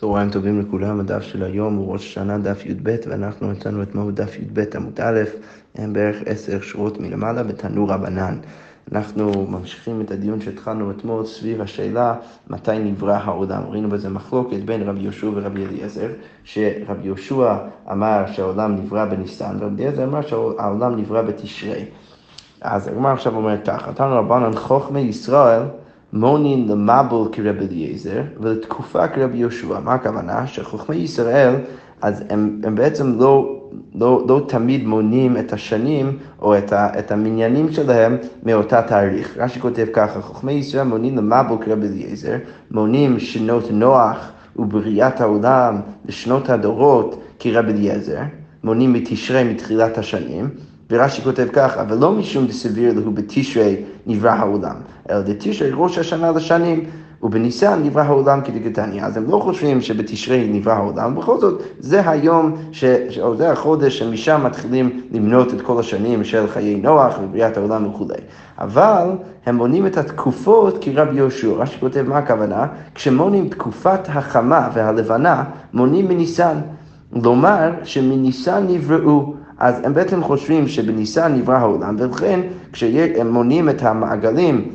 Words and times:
צהריים 0.00 0.30
טובים 0.30 0.60
לכולם, 0.60 1.00
הדף 1.00 1.22
של 1.22 1.42
היום 1.42 1.76
הוא 1.76 1.92
ראש 1.92 2.06
השנה 2.06 2.38
דף 2.38 2.66
י"ב 2.66 2.96
ואנחנו 3.08 3.52
נתנו 3.52 3.82
אתמול 3.82 4.12
דף 4.12 4.36
י"ב 4.38 4.64
עמוד 4.76 5.00
א', 5.00 5.20
הם 5.74 5.92
בערך 5.92 6.16
עשר 6.26 6.60
שורות 6.60 7.00
מלמעלה 7.00 7.42
בתנור 7.42 7.90
רבנן. 7.90 8.38
אנחנו 8.92 9.46
ממשיכים 9.48 10.00
את 10.00 10.10
הדיון 10.10 10.40
שהתחלנו 10.40 10.90
אתמול 10.90 11.26
סביב 11.26 11.60
השאלה 11.60 12.14
מתי 12.50 12.78
נברא 12.78 13.12
העולם. 13.12 13.62
ראינו 13.68 13.88
בזה 13.88 14.08
מחלוקת 14.08 14.60
בין 14.64 14.82
רבי 14.82 15.00
יהושע 15.00 15.30
ורבי 15.34 15.66
אליעזר, 15.66 16.08
שרבי 16.44 17.04
יהושע 17.04 17.56
אמר 17.92 18.24
שהעולם 18.32 18.76
נברא 18.76 19.04
בניסן, 19.04 19.56
ורבי 19.60 19.82
אליעזר 19.82 20.04
אמר 20.04 20.22
שהעולם 20.22 20.96
נברא 20.96 21.22
בתשרי. 21.22 21.84
אז 22.60 22.88
הגמרא 22.88 23.12
עכשיו 23.12 23.36
אומרת 23.36 23.66
ככה, 23.66 23.92
תנו 23.92 24.18
רבנן 24.18 24.56
חוכמי 24.56 25.00
ישראל 25.00 25.62
מונין 26.12 26.68
למבול 26.68 27.28
כרבי 27.32 27.66
אליעזר 27.66 28.22
ולתקופה 28.40 29.08
כרבי 29.08 29.38
יהושע. 29.38 29.80
מה 29.80 29.94
הכוונה? 29.94 30.46
שחוכמי 30.46 30.96
ישראל, 30.96 31.54
אז 32.02 32.24
הם, 32.30 32.60
הם 32.64 32.74
בעצם 32.74 33.18
לא, 33.18 33.60
לא, 33.94 34.24
לא 34.28 34.40
תמיד 34.48 34.86
מונים 34.86 35.36
את 35.36 35.52
השנים 35.52 36.18
או 36.42 36.58
את, 36.58 36.72
ה, 36.72 36.98
את 36.98 37.12
המניינים 37.12 37.72
שלהם 37.72 38.16
מאותה 38.42 38.82
תאריך. 38.82 39.36
רש"י 39.36 39.60
כותב 39.60 39.86
ככה, 39.92 40.20
חוכמי 40.20 40.52
ישראל 40.52 40.86
מונים 40.86 41.16
למבול 41.16 41.58
כרבי 41.64 41.86
אליעזר, 41.86 42.36
מונים 42.70 43.20
שנות 43.20 43.70
נוח 43.70 44.32
ובריאת 44.56 45.20
העולם 45.20 45.80
לשנות 46.06 46.50
הדורות 46.50 47.22
כרבי 47.38 47.72
אליעזר, 47.72 48.22
מונים 48.64 48.92
מתשרי 48.92 49.44
מתחילת 49.44 49.98
השנים. 49.98 50.50
ורש"י 50.90 51.22
כותב 51.22 51.46
ככה, 51.52 51.84
ולא 51.88 52.12
משום 52.12 52.46
דסביר 52.46 52.92
להו 52.94 53.12
בתשרי 53.12 53.76
נברא 54.06 54.30
העולם, 54.30 54.76
אלא 55.10 55.20
דתשרי 55.20 55.70
ראש 55.74 55.98
השנה 55.98 56.32
לשנים. 56.32 56.84
ובניסן 57.22 57.82
נברא 57.82 58.02
העולם 58.02 58.40
כדגתניא. 58.40 59.04
אז 59.04 59.16
הם 59.16 59.30
לא 59.30 59.40
חושבים 59.42 59.80
שבתשרי 59.80 60.48
נברא 60.52 60.72
העולם, 60.72 61.14
בכל 61.14 61.40
זאת 61.40 61.62
זה 61.78 62.10
היום, 62.10 62.56
ש, 62.72 62.84
או 63.20 63.36
זה 63.36 63.52
החודש 63.52 63.98
שמשם 63.98 64.40
מתחילים 64.44 65.00
למנות 65.12 65.54
את 65.54 65.60
כל 65.60 65.80
השנים 65.80 66.24
של 66.24 66.48
חיי 66.48 66.76
נוח 66.76 67.18
ובריאת 67.22 67.56
העולם 67.56 67.86
וכולי. 67.86 68.18
אבל 68.58 69.08
הם 69.46 69.56
מונים 69.56 69.86
את 69.86 69.96
התקופות 69.96 70.78
כרבי 70.80 71.16
יהושע. 71.16 71.48
רש"י 71.48 71.80
כותב 71.80 72.04
מה 72.08 72.18
הכוונה? 72.18 72.66
כשמונים 72.94 73.48
תקופת 73.48 74.08
החמה 74.08 74.68
והלבנה, 74.74 75.44
מונים 75.72 76.08
מניסן. 76.08 76.56
לומר 77.12 77.70
שמניסן 77.84 78.64
נבראו. 78.68 79.34
אז 79.58 79.80
הם 79.84 79.94
בעצם 79.94 80.22
חושבים 80.22 80.68
שבניסן 80.68 81.34
נברא 81.34 81.56
העולם, 81.56 81.96
ולכן 81.98 82.40
כשהם 82.72 83.32
מונים 83.32 83.68
את 83.68 83.82
המעגלים 83.82 84.68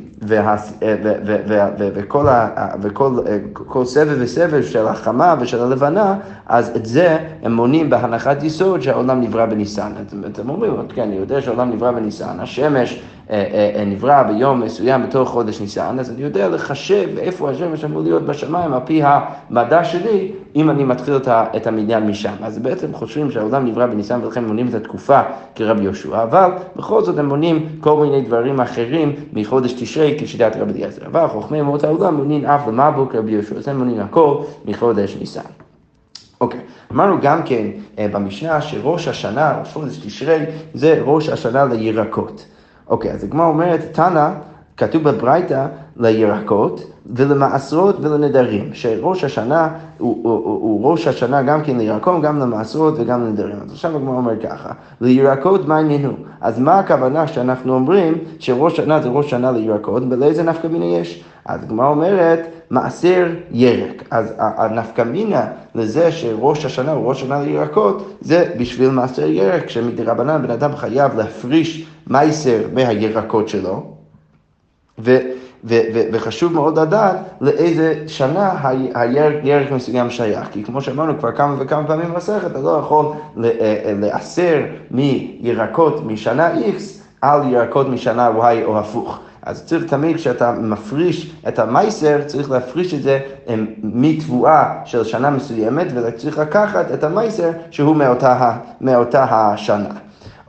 וכל, 1.82 2.26
סבב 3.84 4.16
וסבב 4.20 4.62
של 4.62 4.86
החמה 4.86 5.34
ושל 5.40 5.62
הלבנה, 5.62 6.16
אז 6.46 6.72
את 6.76 6.86
זה 6.86 7.18
הם 7.42 7.52
מונים 7.52 7.90
בהנחת 7.90 8.42
יסוד 8.42 8.82
שהעולם 8.82 9.20
נברא 9.20 9.46
בניסן. 9.46 9.92
אתם 10.26 10.48
אומרים, 10.50 10.72
כן, 10.94 11.02
אני 11.02 11.16
יודע 11.16 11.40
שהעולם 11.40 11.70
נברא 11.70 11.90
בניסן, 11.90 12.40
השמש 12.40 13.02
נברא 13.86 14.22
ביום 14.22 14.60
מסוים 14.60 15.02
בתוך 15.02 15.28
חודש 15.28 15.60
ניסן, 15.60 15.96
אז 16.00 16.10
אני 16.10 16.22
יודע 16.22 16.48
לחשב 16.48 17.08
איפה 17.18 17.50
השמש 17.50 17.84
אמור 17.84 18.02
להיות 18.02 18.22
בשמיים 18.22 18.72
על 18.72 18.80
פי 18.84 19.02
המדע 19.04 19.84
שלי, 19.84 20.32
אם 20.56 20.70
אני 20.70 20.84
מתחיל 20.84 21.14
את 21.28 21.66
המניין 21.66 22.06
משם. 22.06 22.34
אז 22.42 22.58
בעצם 22.58 22.92
חושבים 22.92 23.30
שהעולם 23.30 23.66
נברא 23.66 23.86
בניסן 23.86 24.20
ולכן 24.24 24.44
מונים 24.44 24.68
את 24.68 24.74
התקופה 24.74 25.20
כרבי 25.54 25.84
יהושע, 25.84 26.22
אבל 26.22 26.50
בכל 26.76 27.02
זאת 27.02 27.18
הם 27.18 27.28
מונים 27.28 27.68
כל 27.80 27.96
מיני 27.96 28.22
דברים 28.22 28.60
אחרים 28.60 29.12
מחודש 29.32 29.72
תשרי 29.72 30.16
כשיטת 30.18 30.56
רבי 30.60 30.72
אליעזר. 30.72 31.06
אבל 31.06 31.26
חוכמי 31.28 31.60
אמות 31.60 31.84
העולם 31.84 32.14
מונים 32.14 32.44
אף 32.44 32.68
למבוק 32.68 33.12
כרבי 33.12 33.32
יהושע, 33.32 33.56
אז 33.56 33.68
הם 33.68 33.78
מונים 33.78 34.00
הכל 34.00 34.36
מחודש 34.64 35.16
ניסן. 35.20 35.40
אוקיי, 36.40 36.60
okay. 36.60 36.94
אמרנו 36.94 37.16
גם 37.22 37.42
כן 37.42 37.66
במשנה 37.98 38.60
שראש 38.60 39.08
השנה, 39.08 39.56
ראש 39.60 39.72
חודש 39.72 39.96
תשרי, 39.96 40.38
זה 40.74 41.00
ראש 41.04 41.28
השנה 41.28 41.64
לירקות. 41.64 42.46
אוקיי, 42.88 43.12
אז 43.12 43.24
הגמרא 43.24 43.46
אומרת, 43.46 43.80
תנא, 43.92 44.30
כתוב 44.76 45.02
בברייתא 45.02 45.66
לירקות 45.96 46.90
ולמעשרות 47.06 47.96
ולנדרים, 48.00 48.70
שראש 48.72 49.24
השנה 49.24 49.68
הוא, 49.98 50.18
הוא, 50.22 50.32
הוא, 50.32 50.42
הוא 50.44 50.90
ראש 50.90 51.06
השנה 51.06 51.42
גם 51.42 51.62
כן 51.62 51.76
לירקות, 51.76 52.22
גם 52.22 52.38
למעשרות 52.38 52.94
וגם 52.98 53.24
לנדרים. 53.24 53.56
אז 53.64 53.72
עכשיו 53.72 53.96
הגמרא 53.96 54.16
אומר 54.16 54.40
ככה, 54.42 54.72
לירקות 55.00 55.68
מה 55.68 55.78
עניינו? 55.78 56.12
אז 56.40 56.58
מה 56.58 56.78
הכוונה 56.78 57.26
שאנחנו 57.26 57.74
אומרים 57.74 58.14
שראש 58.38 58.76
שנה 58.76 59.00
זה 59.00 59.08
ראש 59.08 59.30
שנה 59.30 59.52
לירקות, 59.52 60.02
ולאיזה 60.10 60.42
נפקא 60.42 60.66
מינה 60.66 60.84
יש? 60.84 61.24
אז 61.46 61.62
הגמרא 61.62 61.88
אומרת, 61.88 62.40
מעשר 62.70 63.26
ירק. 63.50 64.02
אז 64.10 64.34
הנפקא 64.38 65.02
מינה 65.02 65.46
לזה 65.74 66.12
שראש 66.12 66.64
השנה 66.64 66.92
הוא 66.92 67.08
ראש 67.08 67.20
שנה 67.20 67.42
לירקות, 67.42 68.16
זה 68.20 68.50
בשביל 68.58 68.90
מעשר 68.90 69.26
ירק, 69.26 69.68
שמדרבנן 69.68 70.42
בן 70.42 70.50
אדם 70.50 70.76
חייב 70.76 71.16
להפריש 71.16 71.86
מייסר 72.06 72.58
מהירקות 72.72 73.48
שלו. 73.48 73.82
ו, 74.98 75.18
ו, 75.64 75.80
ו, 75.94 76.00
וחשוב 76.12 76.52
מאוד 76.52 76.78
לדעת 76.78 77.16
לאיזה 77.40 78.04
שנה 78.06 78.68
הירק 78.94 79.72
מסוים 79.72 80.10
שייך. 80.10 80.48
כי 80.52 80.64
כמו 80.64 80.80
שאמרנו 80.80 81.18
כבר 81.18 81.32
כמה 81.32 81.54
וכמה 81.58 81.86
פעמים 81.86 82.12
במסכת, 82.12 82.46
אתה 82.46 82.58
לא 82.58 82.70
יכול 82.70 83.06
לאסר 84.00 84.62
מירקות 84.90 86.06
משנה 86.06 86.54
X 86.54 86.82
על 87.22 87.52
ירקות 87.52 87.88
משנה 87.88 88.28
Y 88.28 88.64
או 88.64 88.78
הפוך. 88.78 89.18
אז 89.42 89.66
צריך 89.66 89.84
תמיד 89.84 90.16
כשאתה 90.16 90.52
מפריש 90.52 91.34
את 91.48 91.58
המייסר, 91.58 92.22
צריך 92.26 92.50
להפריש 92.50 92.94
את 92.94 93.02
זה 93.02 93.20
מתבואה 93.82 94.74
של 94.84 95.04
שנה 95.04 95.30
מסוימת, 95.30 95.86
וצריך 95.94 96.38
לקחת 96.38 96.92
את 96.94 97.04
המייסר 97.04 97.50
שהוא 97.70 97.96
מאותה, 97.96 98.56
מאותה 98.80 99.26
השנה. 99.30 99.88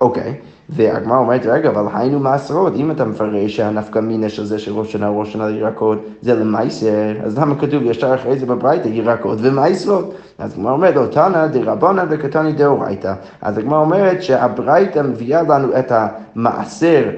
אוקיי. 0.02 0.34
Okay. 0.42 0.55
והגמרא 0.70 1.18
אומרת, 1.18 1.46
רגע, 1.46 1.70
אבל 1.70 1.86
היינו 1.94 2.20
מעשרות, 2.20 2.76
אם 2.76 2.92
אתה 2.92 3.06
מפרש 3.06 3.56
שהנפקא 3.56 4.00
מינא 4.00 4.30
של 4.30 4.46
זה 4.46 4.60
שראש 4.60 4.92
שנה 4.92 5.10
ראש 5.10 5.34
שנה 5.34 5.48
לירקות 5.48 6.06
זה 6.22 6.36
למייסר, 6.36 7.14
אז 7.24 7.38
למה 7.38 7.56
כתוב 7.56 7.84
ישר 7.84 8.16
אחרי 8.16 8.40
זה 8.40 8.46
בברייתא 8.46 8.88
ירקות 8.88 9.38
ומייסרות? 9.42 10.16
אז 10.40 10.54
הגמרא 10.54 10.72
אומרת, 10.72 10.98
אותנה 10.98 11.48
דרבנן 11.48 12.06
וקטני 12.10 12.54
דאורייתא. 12.54 13.14
אז 13.42 13.58
הגמרא 13.58 13.80
אומרת 13.80 14.24
שהברייתא 14.24 15.00
מביאה 15.00 15.42
לנו 15.42 15.68
את 15.80 15.92
המעשר 15.92 17.10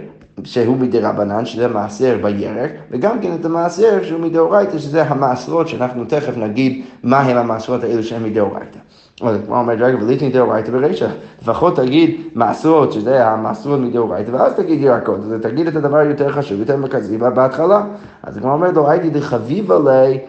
שהוא 0.44 0.78
מדרבנן, 0.78 1.46
שזה 1.46 1.68
מעשר 1.68 2.18
בירק, 2.22 2.72
וגם 2.92 3.20
כן 3.22 3.32
את 3.40 3.46
המעשר 3.46 4.04
שהוא 4.04 4.20
מדאורייתא, 4.20 4.78
שזה 4.78 5.04
המעשרות 5.04 5.68
שאנחנו 5.68 6.06
תכף 6.06 6.38
נגיד 6.38 6.86
מה 7.04 7.20
הם 7.20 7.38
המעשרות 7.38 7.84
האלו 7.84 8.04
שהם 8.04 8.24
מדאורייתא. 8.24 8.80
אז 9.22 9.38
כמו 9.46 9.58
אומר, 9.58 9.74
רגע, 9.74 9.98
וליטני 10.04 10.30
דאורייתא 10.30 10.72
ברישא, 10.72 11.08
לפחות 11.42 11.76
תגיד 11.76 12.22
מעשרות, 12.36 12.94
שזה 12.94 13.28
המעשרות 13.28 13.80
מדאורייתא, 13.80 14.32
ואז 14.32 14.54
תגיד 14.54 14.82
ירקות, 14.82 15.20
אז 15.20 15.34
תגיד 15.42 15.68
את 15.68 15.76
הדבר 15.76 15.98
יותר 15.98 16.32
חשוב, 16.32 16.60
יותר 16.60 16.78
מרכזי 16.78 17.18
בהתחלה. 17.18 17.84
אז 18.24 18.38
כמו 18.38 18.54
אומר, 18.54 18.72
לא 18.72 18.90
הייתי 18.90 19.10
דחביבה 19.10 19.76
לי 19.80 20.20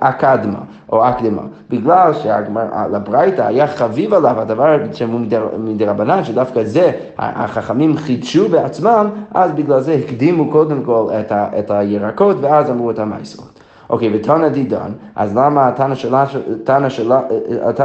אקדמה, 0.00 0.58
או 0.92 1.08
אקדמה, 1.08 1.42
בגלל 1.70 2.12
שלברייתא 2.14 3.42
היה 3.42 3.66
חביב 3.66 4.14
עליו 4.14 4.40
הדבר 4.40 4.76
שהוא 4.92 5.20
מדרבנן, 5.58 6.24
שדווקא 6.24 6.64
זה 6.64 6.92
החכמים 7.18 7.96
חידשו 7.96 8.48
בעצמם, 8.48 9.10
אז 9.34 9.52
בגלל 9.52 9.80
זה 9.80 9.92
הקדימו 9.92 10.50
קודם 10.50 10.82
כל 10.82 11.08
את 11.32 11.70
הירקות, 11.70 12.36
ואז 12.40 12.70
אמרו 12.70 12.90
את 12.90 12.98
המעשרות. 12.98 13.63
אוקיי, 13.90 14.10
ותנא 14.14 14.48
דידן, 14.48 14.92
אז 15.16 15.36
למה 15.36 15.68
התנא 15.68 15.94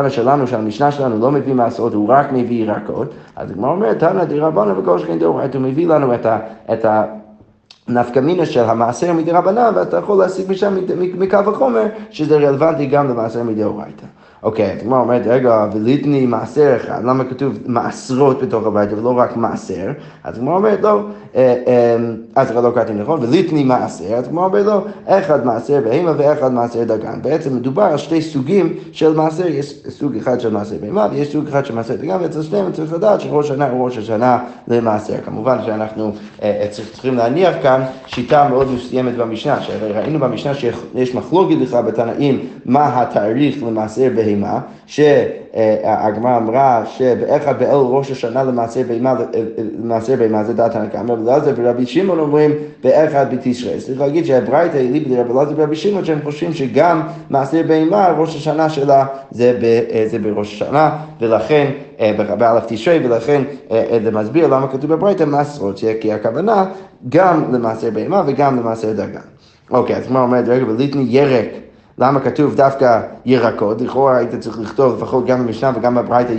שלנו, 0.09 0.47
שהמשנה 0.47 0.91
שלנו 0.91 1.19
לא 1.19 1.31
מביא 1.31 1.53
מעשרות, 1.53 1.93
הוא 1.93 2.09
רק 2.09 2.31
מביא 2.31 2.63
ירקות? 2.63 3.07
אז 3.35 3.51
הגמרא 3.51 3.71
אומרת, 3.71 3.99
תנא 3.99 4.23
דירבנן 4.23 4.77
וכל 4.77 4.99
שכן 4.99 5.19
דאורייתא, 5.19 5.57
הוא 5.57 5.65
מביא 5.65 5.87
לנו 5.87 6.13
את 6.71 6.85
ה... 6.85 7.03
נפקא 7.89 8.19
מינה 8.19 8.45
של 8.45 8.63
המעשר 8.63 9.13
מדרבנן, 9.13 9.71
ואתה 9.75 9.97
יכול 9.97 10.17
להסיק 10.17 10.49
משם 10.49 10.75
מקו 11.17 11.37
החומר, 11.37 11.85
שזה 12.09 12.37
רלוונטי 12.37 12.85
גם 12.85 13.09
למעשר 13.09 13.43
מדאורייתא. 13.43 14.05
אוקיי, 14.43 14.71
אז 14.73 14.79
הגמרא 14.81 14.99
אומרת, 14.99 15.21
רגע, 15.25 15.65
וליטני 15.73 16.25
מעשר 16.25 16.75
אחד, 16.75 17.01
למה 17.03 17.23
כתוב 17.23 17.57
מעשרות 17.65 18.41
בתוך 18.41 18.67
הביתה 18.67 18.97
ולא 18.97 19.17
רק 19.17 19.37
מעשר? 19.37 19.91
אז 20.23 20.37
הגמרא 20.37 20.55
אומרת, 20.55 20.81
לא, 20.81 21.01
אה, 21.35 21.55
אה, 21.67 21.97
אז 22.35 22.51
לא 22.51 22.71
קראתי 22.75 22.93
נכון, 22.93 23.19
וליטני 23.23 23.63
מעשר, 23.63 24.13
אז 24.15 24.27
הגמרא 24.27 24.45
אומרת, 24.45 24.65
לא, 24.65 24.81
אחד 25.05 25.45
מעשר 25.45 25.81
בהמה 25.83 26.11
ואחד 26.17 26.53
מעשר 26.53 26.83
דגן. 26.83 27.21
בעצם 27.21 27.55
מדובר 27.55 27.83
על 27.83 27.97
שתי 27.97 28.21
סוגים 28.21 28.73
של 28.91 29.15
מעשר, 29.15 29.47
יש 29.47 29.83
סוג 29.89 30.15
אחד 30.15 30.39
של 30.39 30.53
מעשר 30.53 30.75
בהמה 30.81 31.07
ויש 31.11 31.31
סוג 31.31 31.47
אחד 31.47 31.65
של 31.65 31.75
מעשר 31.75 31.95
דגן, 31.95 32.17
ואצל 32.21 32.41
שניהם 32.41 32.71
צריך 32.71 32.93
לדעת 32.93 33.21
שראש 33.21 33.51
השנה 33.51 33.69
הוא 33.69 33.85
ראש 33.85 33.97
השנה 33.97 34.39
למעשר. 34.67 35.15
כמובן 35.25 35.57
שאנחנו 35.65 36.11
אה, 36.43 36.67
צריכים 36.71 37.15
להניח 37.15 37.55
כאן 37.63 37.81
שיטה 38.07 38.47
מאוד 38.49 38.71
מסוימת 38.71 39.15
במשנה, 39.15 39.61
שהרי 39.61 39.91
ראינו 39.91 40.19
במשנה 40.19 40.53
שיש 40.53 41.15
מחלוקת 41.15 41.55
בכלל 41.61 41.81
בתנאים 41.83 42.39
מה 42.65 43.01
התאריך 43.01 43.63
למעשר 43.63 44.09
בהמה. 44.15 44.28
בהמה, 44.29 44.59
שהגמרא 44.85 46.37
אמרה 46.37 46.83
שבאחד 46.85 47.59
באל 47.59 47.75
ראש 47.75 48.11
השנה 48.11 48.43
למעשר 48.43 48.81
בהמה, 48.87 49.15
למעשר 49.83 50.15
בהמה 50.15 50.43
זה 50.43 50.53
דעת 50.53 50.75
הנקמה, 50.75 51.13
רבי 51.13 51.23
אלעזר 51.23 51.53
ורבי 51.55 51.85
שמעון 51.85 52.19
אומרים 52.19 52.51
באחד 52.83 53.25
בתשרי. 53.35 53.79
צריך 53.79 53.99
להגיד 53.99 54.25
שהברייתא 54.25 54.77
העליב 54.77 55.03
לרבי 55.07 55.33
אלעזר 55.33 55.53
ורבי 55.55 55.75
שמעון 55.75 56.05
שהם 56.05 56.19
חושבים 56.23 56.53
שגם 56.53 57.01
מעשר 57.29 57.61
בהמה, 57.67 58.07
ראש 58.17 58.35
השנה 58.35 58.69
שלה 58.69 59.05
זה, 59.31 59.57
ב, 59.61 59.81
זה 60.07 60.19
בראש 60.19 60.53
השנה, 60.53 60.89
ולכן, 61.21 61.71
באלף 62.37 62.63
תשרי, 62.67 63.07
ולכן 63.07 63.41
זה 64.03 64.11
מסביר 64.11 64.47
למה 64.47 64.67
כתוב 64.67 64.93
בברייתא 64.93 65.23
מעשרות, 65.23 65.79
כי 66.01 66.13
הכוונה 66.13 66.65
גם 67.09 67.53
למעשר 67.53 67.89
בהמה 67.89 68.23
וגם 68.27 68.59
למעשר 68.59 68.93
דגן. 68.93 69.19
אוקיי, 69.71 69.95
אז 69.95 70.11
מה 70.11 70.21
אומרת, 70.21 70.47
רגע, 70.47 70.65
וליטני 70.67 71.05
ירק. 71.07 71.45
למה 71.99 72.19
כתוב 72.19 72.55
דווקא 72.55 73.01
ירקות? 73.25 73.81
לכאורה 73.81 74.17
היית 74.17 74.35
צריך 74.35 74.59
לכתוב 74.59 74.97
לפחות 74.97 75.25
גם 75.25 75.45
במשנה 75.45 75.71
וגם 75.75 75.95
בברייתא 75.95 76.33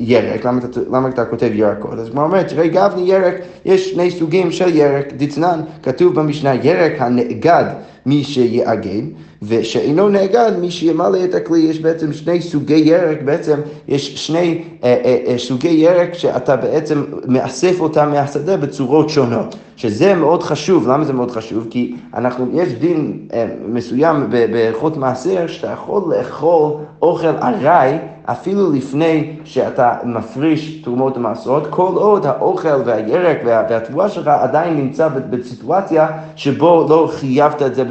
ירק, 0.00 0.44
למה, 0.44 0.60
למה 0.90 1.08
אתה 1.08 1.24
כותב 1.24 1.50
ירקות? 1.52 1.98
אז 1.98 2.10
כמו 2.10 2.22
אומרת, 2.22 2.48
תראה 2.48 2.68
גבני 2.68 3.02
ירק, 3.02 3.34
יש 3.64 3.90
שני 3.90 4.10
סוגים 4.10 4.52
של 4.52 4.76
ירק, 4.76 5.12
דצנן, 5.16 5.60
כתוב 5.82 6.14
במשנה 6.14 6.54
ירק 6.54 6.92
הנאגד 6.98 7.64
מי 8.06 8.24
שיאגד, 8.24 9.02
ושאינו 9.42 10.08
נאגד 10.08 10.52
מי 10.60 10.70
שימלא 10.70 11.24
את 11.24 11.34
הכלי, 11.34 11.58
יש 11.58 11.80
בעצם 11.80 12.12
שני 12.12 12.40
סוגי 12.40 12.74
ירק, 12.74 13.22
בעצם 13.22 13.60
יש 13.88 14.26
שני 14.26 14.62
אה, 14.84 14.96
אה, 15.04 15.18
אה, 15.26 15.38
סוגי 15.38 15.68
ירק 15.68 16.14
שאתה 16.14 16.56
בעצם 16.56 17.04
מאסף 17.28 17.80
אותם 17.80 18.10
מהשדה 18.10 18.56
בצורות 18.56 19.08
שונות, 19.08 19.56
שזה 19.76 20.14
מאוד 20.14 20.42
חשוב, 20.42 20.88
למה 20.88 21.04
זה 21.04 21.12
מאוד 21.12 21.30
חשוב? 21.30 21.66
כי 21.70 21.94
אנחנו, 22.14 22.46
יש 22.52 22.72
דין 22.72 23.18
אה, 23.32 23.46
מסוים 23.68 24.30
בהלכות 24.30 24.96
מעשר 24.96 25.46
שאתה 25.46 25.72
יכול 25.72 26.14
לאכול 26.16 26.72
אוכל 27.02 27.26
ארעי 27.26 27.98
אפילו 28.26 28.72
לפני 28.72 29.36
שאתה 29.44 29.96
מפריש 30.04 30.82
תרומות 30.82 31.16
ומעשרות, 31.16 31.66
כל 31.70 31.92
עוד 31.94 32.26
האוכל 32.26 32.82
והירק 32.84 33.38
וה, 33.44 33.62
והתבואה 33.70 34.08
שלך 34.08 34.28
עדיין 34.28 34.76
נמצא 34.76 35.08
בסיטואציה 35.08 36.08
שבו 36.36 36.86
לא 36.88 37.10
חייבת 37.14 37.62
את 37.62 37.74
זה 37.74 37.84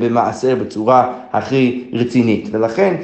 במעשר 0.00 0.54
בצורה 0.60 1.12
הכי 1.32 1.84
רצינית. 1.92 2.48
ולכן 2.52 2.94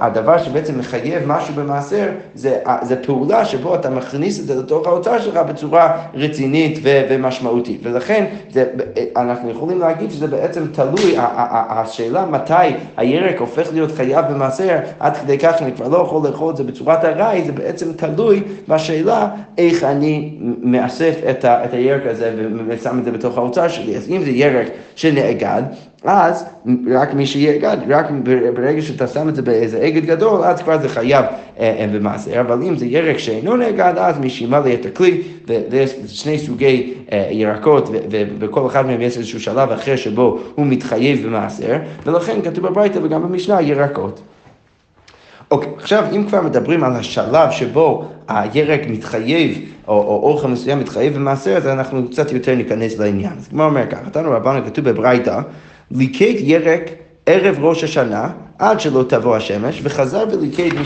הדבר, 0.00 0.38
שבעצם 0.38 0.78
מחייב 0.78 1.22
משהו 1.26 1.54
במעשר 1.54 2.06
זה, 2.34 2.58
זה 2.82 2.96
פעולה 2.96 3.44
שבו 3.44 3.74
אתה 3.74 3.90
מכניס 3.90 4.40
את 4.40 4.46
זה 4.46 4.54
לתוך 4.54 4.86
האוצר 4.86 5.20
שלך 5.20 5.36
בצורה 5.36 6.02
רצינית 6.14 6.78
ו, 6.82 7.02
ומשמעותית. 7.10 7.80
ולכן 7.82 8.24
זה, 8.52 8.64
אנחנו 9.16 9.50
יכולים 9.50 9.78
להגיד 9.78 10.10
שזה 10.10 10.26
בעצם 10.26 10.66
תלוי, 10.72 11.14
השאלה 11.16 12.26
מתי 12.26 12.52
הירק 12.96 13.40
הופך 13.40 13.72
להיות 13.72 13.92
חייב 13.92 14.24
במעשר, 14.30 14.78
עד 15.00 15.16
כדי 15.16 15.38
כך 15.38 15.58
שאני 15.58 15.72
כבר 15.72 15.88
לא 15.88 15.96
יכול 15.96 16.28
לאכול 16.28 16.50
את 16.50 16.56
זה 16.56 16.64
בצורת 16.64 17.04
ארעי, 17.04 17.44
זה 17.44 17.52
בעצם 17.52 17.92
תלוי 17.92 18.42
בשאלה 18.68 19.28
איך 19.58 19.84
אני 19.84 20.38
מאסף 20.62 21.14
את, 21.30 21.44
ה, 21.44 21.64
את 21.64 21.72
הירק 21.72 22.06
הזה 22.06 22.34
ושם 22.68 22.98
את 22.98 23.04
זה 23.04 23.10
בתוך 23.10 23.38
האוצר 23.38 23.68
שלי. 23.68 23.96
אז 23.96 24.08
אם 24.10 24.24
זה 24.24 24.30
ירק 24.30 24.66
שנאגד, 24.96 25.62
אז 26.08 26.44
רק 26.90 27.14
מי 27.14 27.26
שיאגד, 27.26 27.76
רק 27.88 28.06
ברגע 28.54 28.82
שאתה 28.82 29.06
שם 29.06 29.28
את 29.28 29.36
זה 29.36 29.42
באיזה 29.42 29.86
אגד 29.86 30.04
גדול, 30.04 30.44
אז 30.44 30.62
כבר 30.62 30.78
זה 30.78 30.88
חייב 30.88 31.24
אה, 31.24 31.76
אה, 31.78 31.86
במעשר, 31.92 32.40
אבל 32.40 32.62
אם 32.62 32.76
זה 32.76 32.86
ירק 32.86 33.18
שאינו 33.18 33.56
נאגד, 33.56 33.94
אז 33.96 34.18
מי 34.18 34.30
שימלא 34.30 34.74
את 34.74 34.86
הכלי, 34.86 35.22
ויש 35.70 35.94
שני 36.08 36.38
סוגי 36.38 36.94
אה, 37.12 37.28
ירקות, 37.30 37.88
ובכל 38.10 38.66
אחד 38.66 38.86
מהם 38.86 39.00
יש 39.00 39.16
איזשהו 39.16 39.40
שלב 39.40 39.70
אחר 39.70 39.96
שבו 39.96 40.38
הוא 40.54 40.66
מתחייב 40.66 41.26
במעשר, 41.26 41.76
ולכן 42.06 42.42
כתוב 42.42 42.66
בברייתא 42.66 42.98
וגם 43.02 43.22
במשנה 43.22 43.62
ירקות. 43.62 44.20
אוקיי, 45.50 45.68
okay, 45.68 45.80
עכשיו 45.80 46.04
אם 46.12 46.24
כבר 46.28 46.42
מדברים 46.42 46.84
על 46.84 46.92
השלב 46.92 47.50
שבו 47.50 48.04
הירק 48.28 48.80
מתחייב, 48.88 49.58
או, 49.88 49.94
או 49.94 50.30
אוכל 50.30 50.48
מסוים 50.48 50.80
מתחייב 50.80 51.14
במעשר, 51.14 51.56
אז 51.56 51.66
אנחנו 51.66 52.08
קצת 52.10 52.32
יותר 52.32 52.54
ניכנס 52.54 52.98
לעניין. 52.98 53.32
אז 53.38 53.48
כמו 53.48 53.64
אומר 53.64 53.86
ככה, 53.90 54.10
תנו 54.10 54.30
רבנו 54.30 54.64
כתוב 54.64 54.88
בברייתא, 54.88 55.40
ליקט 55.90 56.40
ירק 56.40 56.90
ערב 57.26 57.64
ראש 57.64 57.84
השנה, 57.84 58.30
עד 58.58 58.80
שלא 58.80 59.04
תבוא 59.08 59.36
השמש, 59.36 59.80
וחזר 59.82 60.24
וליקט 60.32 60.76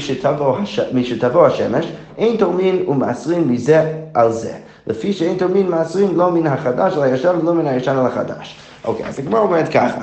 משתבוא 0.94 1.46
השמש, 1.46 1.86
אין 2.18 2.36
תורמין 2.36 2.84
ומעשרים 2.88 3.52
מזה 3.52 3.92
על 4.14 4.32
זה. 4.32 4.52
לפי 4.86 5.12
שאין 5.12 5.36
תורמין 5.38 5.68
מעשרים 5.68 6.16
לא 6.16 6.30
מן 6.32 6.46
החדש 6.46 6.92
על 6.96 7.02
הישן 7.02 7.36
ולא 7.42 7.54
מן 7.54 7.66
הישן 7.66 7.96
על 7.96 8.06
החדש. 8.06 8.56
אוקיי, 8.84 9.06
אז 9.06 9.18
הגמרא 9.18 9.40
אומרת 9.40 9.68
ככה, 9.68 10.00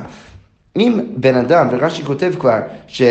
אם 0.75 0.99
בן 1.15 1.35
אדם, 1.35 1.67
ורש"י 1.71 2.03
כותב 2.03 2.33
כבר, 2.39 2.59
ש... 2.87 3.01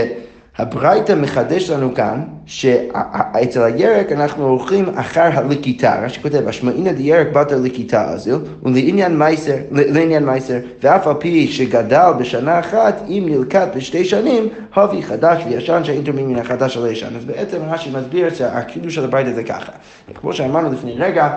הברייתא 0.59 1.13
מחדש 1.13 1.71
לנו 1.71 1.95
כאן 1.95 2.23
שאצל 2.47 3.63
הירק 3.63 4.13
אנחנו 4.13 4.49
הולכים 4.49 4.89
אחר 4.95 5.29
הלקיטה, 5.33 6.01
רש"י 6.05 6.23
כותב, 6.23 6.49
אשמעינא 6.49 6.93
דירק 6.93 7.27
בתר 7.33 7.59
לקיטה 7.63 8.05
אזיל, 8.05 8.37
ולעניין 8.63 10.25
מייסר, 10.27 10.57
ואף 10.83 11.07
על 11.07 11.15
פי 11.15 11.49
שגדל 11.49 12.11
בשנה 12.19 12.59
אחת, 12.59 13.03
אם 13.09 13.25
נלקט 13.29 13.69
בשתי 13.77 14.05
שנים, 14.05 14.49
הווי 14.75 15.03
חדש 15.03 15.43
וישן 15.47 15.85
שאין 15.85 16.03
תורמים 16.03 16.29
מן 16.29 16.39
החדש 16.39 16.77
על 16.77 16.85
הישן. 16.85 17.17
אז 17.17 17.25
בעצם 17.25 17.59
רש"י 17.71 17.91
מסביר 17.91 18.35
שהקידוש 18.35 18.95
של 18.95 19.05
הברייתא 19.05 19.33
זה 19.33 19.43
ככה. 19.43 19.73
כמו 20.15 20.33
שאמרנו 20.33 20.73
לפני 20.73 20.95
רגע, 20.99 21.29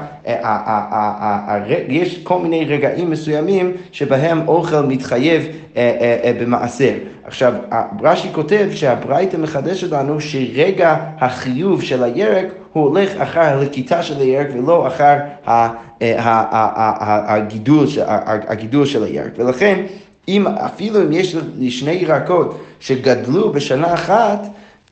יש 1.88 2.24
כל 2.24 2.40
מיני 2.40 2.66
רגעים 2.66 3.12
מסוימים 3.12 3.72
שבהם 3.92 4.48
אוכל 4.48 4.82
מתחייב 4.82 5.44
אה, 5.78 6.20
אה, 6.24 6.32
במעשר. 6.42 6.94
עכשיו, 7.24 7.54
רש"י 8.02 8.28
כותב 8.32 8.68
שהברייתא 8.72 9.38
מחדשת 9.38 9.92
לנו 9.92 10.22
שרגע 10.22 10.96
החיוב 11.20 11.82
של 11.82 12.04
הירק 12.04 12.46
הוא 12.74 12.84
הולך 12.84 13.10
אחר 13.18 13.42
הלקיטה 13.42 14.04
של 14.04 14.20
הירק 14.20 14.48
ולא 14.54 14.88
אחר 14.88 15.18
הגידול, 18.48 18.86
של 18.86 19.04
הירק. 19.04 19.32
ולכן, 19.38 19.82
אם, 20.28 20.48
אפילו 20.48 21.02
אם 21.02 21.12
יש 21.12 21.36
לי 21.58 21.72
שני 21.72 21.92
ירקות 21.92 22.60
שגדלו 22.80 23.52
בשנה 23.52 23.94
אחת, 23.94 24.48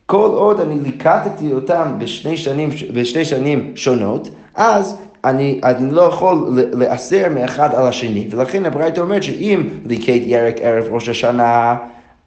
כל 0.05 0.29
עוד 0.33 0.59
אני 0.59 0.79
ליקטתי 0.79 1.53
אותם 1.53 1.93
בשני 1.97 2.37
שנים, 2.37 2.69
בשני 2.93 3.25
שנים 3.25 3.71
שונות, 3.75 4.29
אז 4.55 4.97
אני, 5.25 5.59
אני 5.63 5.91
לא 5.91 6.01
יכול 6.01 6.59
לאסר 6.73 7.29
מאחד 7.35 7.75
על 7.75 7.87
השני. 7.87 8.27
ולכן 8.31 8.65
הברייתא 8.65 9.01
אומרת 9.01 9.23
שאם 9.23 9.63
ליקט 9.85 10.21
ירק 10.25 10.55
ערב 10.61 10.85
ראש 10.89 11.09
השנה, 11.09 11.75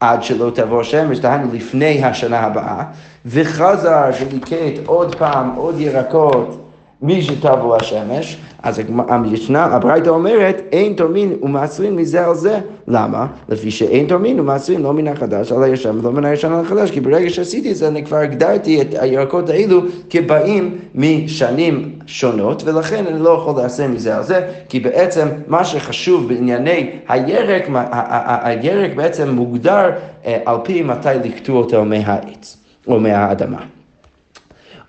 עד 0.01 0.23
שלא 0.23 0.51
תבוא 0.55 0.81
השמש, 0.81 1.19
דהיינו 1.19 1.49
לפני 1.53 2.05
השנה 2.05 2.41
הבאה, 2.41 2.85
וחזר 3.27 4.11
וליקט 4.21 4.81
עוד 4.87 5.15
פעם 5.15 5.51
עוד 5.57 5.81
ירקות 5.81 6.57
מי 7.03 7.23
שתבוא 7.23 7.77
השמש, 7.77 8.37
אז 8.63 8.81
המשנה, 9.09 9.65
הברייתא 9.65 10.09
אומרת, 10.09 10.63
אין 10.73 10.93
תורמין 10.93 11.37
ומעשרים 11.43 11.97
מזה 11.97 12.27
על 12.27 12.35
זה. 12.35 12.59
למה? 12.89 13.27
לפי 13.49 13.71
שאין 13.71 14.07
תורמין 14.07 14.41
ומעשרים 14.41 14.83
לא 14.83 14.93
מן 14.93 15.09
החדש 15.09 15.53
על 15.53 15.63
הישן 15.63 15.99
ולא 15.99 16.13
מן 16.13 16.25
הישן 16.25 16.53
על 16.53 16.61
החדש, 16.61 16.91
כי 16.91 17.01
ברגע 17.01 17.31
שעשיתי 17.31 17.71
את 17.71 17.77
זה 17.77 17.89
אני 17.89 18.05
כבר 18.05 18.17
הגדרתי 18.17 18.81
את 18.81 18.87
הירקות 18.99 19.49
האלו 19.49 19.81
כבאים 20.11 20.79
משנים 20.95 21.93
שונות, 22.11 22.63
ולכן 22.65 23.07
אני 23.07 23.23
לא 23.23 23.31
יכול 23.31 23.63
לעשות 23.63 23.87
מזה 23.87 24.17
על 24.17 24.23
זה, 24.23 24.49
כי 24.69 24.81
בעצם 24.81 25.29
מה 25.47 25.65
שחשוב 25.65 26.29
בענייני 26.29 26.91
הירק, 27.09 27.69
הירק 28.43 28.91
בעצם 28.97 29.29
מוגדר 29.29 29.91
אה, 30.27 30.39
על 30.45 30.57
פי 30.65 30.83
מתי 30.83 31.09
לקטוע 31.25 31.59
אותו 31.59 31.85
מהעץ 31.85 32.57
או 32.87 33.01
מהאדמה. 33.01 33.63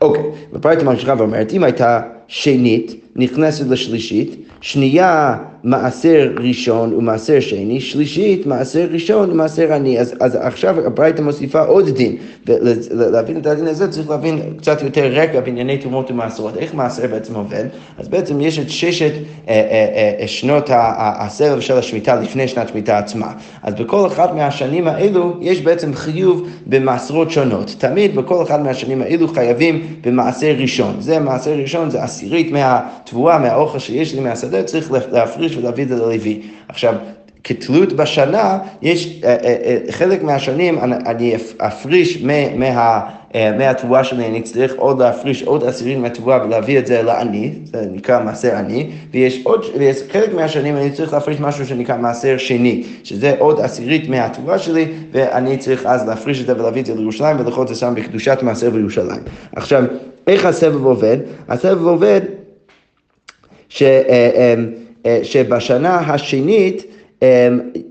אוקיי, 0.02 0.24
בפרט 0.54 0.84
ממשיכה 0.84 1.14
ואומרת, 1.18 1.54
אם 1.54 1.64
הייתה 1.64 2.02
שנית 2.28 3.06
נכנסת 3.16 3.68
לשלישית, 3.68 4.48
שנייה 4.62 5.38
מעשר 5.64 6.32
ראשון 6.40 6.94
ומעשר 6.94 7.40
שני, 7.40 7.82
שלישית 7.82 8.46
מעשר 8.46 8.88
ראשון 8.92 9.32
ומעשר 9.32 9.74
עני. 9.74 10.00
אז, 10.00 10.14
אז 10.20 10.36
עכשיו 10.36 10.86
הברייתא 10.86 11.22
מוסיפה 11.22 11.62
עוד 11.62 11.90
דין. 11.90 12.16
ולהבין 12.48 13.38
את 13.38 13.46
הדין 13.46 13.68
הזה 13.68 13.88
צריך 13.88 14.10
להבין 14.10 14.42
קצת 14.58 14.82
יותר 14.82 15.12
רקע 15.14 15.40
בענייני 15.40 15.78
תרומות 15.78 16.12
ומעשרות. 16.12 16.58
איך 16.58 16.74
מעשר 16.74 17.08
בעצם 17.08 17.36
עובד? 17.36 17.66
אז 17.98 18.08
בעצם 18.08 18.42
יש 18.42 18.60
את 18.60 18.70
ששת 18.70 19.12
אה, 19.48 19.54
אה, 19.54 20.16
אה, 20.22 20.28
שנות 20.28 20.70
הסבב 20.74 21.60
של 21.60 21.78
השמיטה 21.78 22.16
לפני 22.16 22.48
שנת 22.48 22.68
שמיטה 22.68 22.98
עצמה. 22.98 23.32
אז 23.64 23.74
בכל 23.74 24.08
אחת 24.08 24.36
מהשנים 24.36 24.88
האלו 24.88 25.38
יש 25.42 25.62
בעצם 25.62 25.94
חיוב 25.94 26.48
במעשרות 26.68 27.32
שונות. 27.32 27.76
תמיד 27.78 28.16
בכל 28.16 28.44
אחת 28.44 28.60
מהשנים 28.60 29.02
האלו 29.02 29.28
חייבים 29.28 29.88
במעשר 30.04 30.56
ראשון. 30.58 30.96
זה 31.00 31.20
מעשר 31.20 31.54
ראשון, 31.54 31.90
זה 31.90 32.04
עשירית 32.04 32.52
מהתבואה, 32.52 33.40
מהאוכל 33.40 33.80
שיש 33.80 34.14
לי 34.14 34.20
מהשדה, 34.20 34.64
צריך 34.64 34.92
להפריש 35.12 35.51
ולהביא 35.58 35.84
את 35.84 35.90
זה 35.90 35.96
ללוי. 35.96 36.42
עכשיו, 36.68 36.96
כתלות 37.44 37.94
בשנה, 37.94 38.58
יש 38.82 39.22
אה, 39.24 39.30
אה, 39.30 39.56
אה, 39.66 39.78
חלק 39.92 40.24
מהשנים 40.24 40.80
אני 41.06 41.36
אפריש 41.58 42.24
מה... 42.58 43.00
מהתבואה 43.58 44.04
שלי, 44.04 44.26
אני 44.26 44.42
צריך 44.42 44.74
עוד 44.76 45.02
להפריש 45.02 45.44
עוד 45.44 45.64
עשירין 45.64 46.02
מהתבואה 46.02 46.46
ולהביא 46.46 46.80
את 46.80 46.88
זה 46.88 47.02
לעני, 47.02 47.52
זה 47.64 47.86
נקרא 47.92 48.24
מעשר 48.24 48.56
עני, 48.56 48.90
ויש 49.12 49.42
עוד, 49.44 49.66
ויש 49.78 49.98
חלק 50.12 50.34
מהשנים 50.34 50.78
אני 50.78 50.92
צריך 50.92 51.14
להפריש 51.14 51.40
משהו 51.40 51.66
שנקרא 51.66 51.98
מעשר 51.98 52.38
שני, 52.38 52.84
שזה 53.04 53.36
עוד 53.40 53.60
עשירית 53.60 54.10
מהתבואה 54.10 54.60
שלי, 54.60 54.86
ואני 55.12 55.58
צריך 55.58 55.86
אז 55.86 56.08
להפריש 56.08 56.42
את 56.42 56.46
זה 56.46 56.56
ולהביא 56.56 56.82
את 56.82 56.86
זה 56.86 56.96
לירושלים 56.96 57.40
ולאכול 57.40 57.64
את 57.64 57.68
זה 57.68 57.76
שם 57.76 57.94
בקדושת 57.96 58.40
מעשר 58.42 58.70
בירושלים. 58.70 59.22
עכשיו, 59.56 59.84
איך 60.28 60.46
הסבב 60.46 60.86
עובד? 60.86 61.18
הסבב 61.50 61.88
עובד 61.88 62.22
ש, 63.70 63.84
שבשנה 65.24 65.98
השנית 66.00 66.86
אמ, 67.22 67.28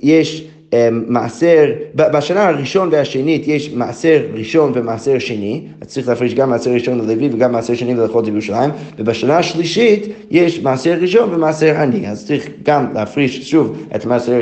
יש 0.02 0.44
מעשר, 0.92 1.70
בשנה 1.94 2.48
הראשון 2.48 2.88
והשנית 2.92 3.48
יש 3.48 3.70
מעשר 3.74 4.22
ראשון 4.34 4.72
ומעשר 4.74 5.18
שני, 5.18 5.62
אז 5.80 5.88
צריך 5.88 6.08
להפריש 6.08 6.34
גם 6.34 6.50
מעשר 6.50 6.70
ראשון 6.70 6.98
ללוי 6.98 7.28
וגם 7.32 7.52
מעשר 7.52 7.74
שני 7.74 7.94
ללכות 7.94 8.28
ירושלים, 8.28 8.70
ובשנה 8.98 9.38
השלישית 9.38 10.06
יש 10.30 10.62
מעשר 10.62 10.96
ראשון 11.00 11.34
ומעשר 11.34 11.80
עני, 11.80 12.08
אז 12.08 12.26
צריך 12.26 12.48
גם 12.62 12.86
להפריש 12.94 13.50
שוב 13.50 13.76
את 13.96 14.06
מעשר, 14.06 14.40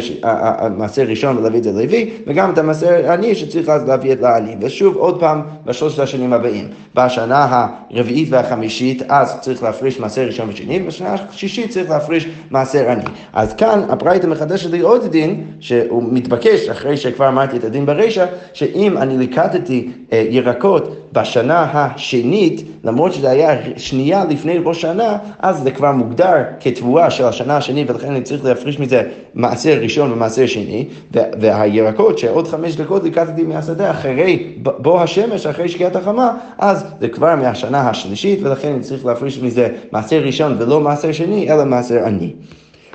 מעשר 0.77 1.03
ראשון 1.03 1.39
ולהביא 1.39 1.59
את 1.59 1.65
זה 1.65 1.73
ללוי, 1.73 2.11
וגם 2.27 2.51
את 2.51 2.59
המעשר 2.59 3.13
עני 3.13 3.35
שצריך 3.35 3.69
אז 3.69 3.89
להביא 3.89 4.13
את 4.13 4.21
לעני, 4.21 4.57
ושוב 4.61 4.97
עוד 4.97 5.21
פעם 5.21 5.43
בשלושת 5.65 5.99
השנים 5.99 6.33
הבאים. 6.33 6.69
בשנה 6.95 7.67
הרביעית 7.91 8.29
והחמישית 8.31 9.03
אז 9.09 9.41
צריך 9.41 9.63
להפריש 9.63 10.01
מעשר 10.01 10.23
ראשון 10.23 10.49
ושני, 10.49 10.81
ובשנה 10.83 11.15
השישית 11.15 11.71
צריך 11.71 11.91
להפריש 11.91 12.29
מעשר 12.51 12.91
עני. 12.91 13.05
אז 13.33 13.55
כאן 13.55 13.81
הברייתא 13.89 14.27
מחדשת 14.27 14.71
לי 14.71 14.81
עוד 14.81 15.07
דין, 15.07 15.45
שהוא 15.61 16.03
מתבקש, 16.19 16.69
אחרי 16.69 16.97
שכבר 16.97 17.29
אמרתי 17.29 17.57
את 17.57 17.65
הדין 17.65 17.87
ברישא, 17.87 18.27
שאם 18.53 18.99
אני 18.99 19.19
ליקטתי 19.19 19.89
אה, 20.13 20.27
ירקות 20.31 20.97
בשנה 21.13 21.67
השנית, 21.73 22.63
למרות 22.85 23.13
שזה 23.13 23.31
היה 23.31 23.59
שנייה 23.77 24.25
לפני 24.25 24.59
ראש 24.65 24.81
שנה, 24.81 25.19
אז 25.39 25.63
זה 25.63 25.71
כבר 25.71 25.93
מוגדר 25.93 26.43
כתבואה 26.61 27.11
של 27.11 27.25
השנה 27.25 27.57
השנית, 27.57 27.91
ולכן 27.91 28.11
אני 28.11 28.23
צריך 28.23 28.45
להפריש 28.45 28.81
מזה 28.81 29.03
מעשר 29.35 29.79
ראשון 29.83 30.13
ומעשר 30.13 30.47
שני, 30.47 30.85
והירקות 31.13 32.19
שעוד 32.19 32.49
חמש 32.49 32.77
דקות 32.77 33.03
ליקטתי 33.03 33.43
מהשדה 33.43 33.91
אחרי 33.91 34.55
בוא 34.63 35.01
השמש, 35.01 35.47
אחרי 35.47 35.69
שקיעת 35.69 35.97
החמה, 35.97 36.33
אז 36.59 36.85
זה 37.01 37.09
כבר 37.09 37.37
מהשנה 37.37 37.89
השלישית, 37.89 38.39
ולכן 38.43 38.73
אני 38.73 38.81
צריך 38.81 39.07
להפריש 39.07 39.43
מזה 39.43 39.69
מעשר 39.93 40.21
ראשון 40.21 40.57
ולא 40.59 40.81
מעשר 40.81 41.13
שני, 41.13 41.53
אלא 41.53 41.65
מעשר 41.65 42.05
עני. 42.07 42.33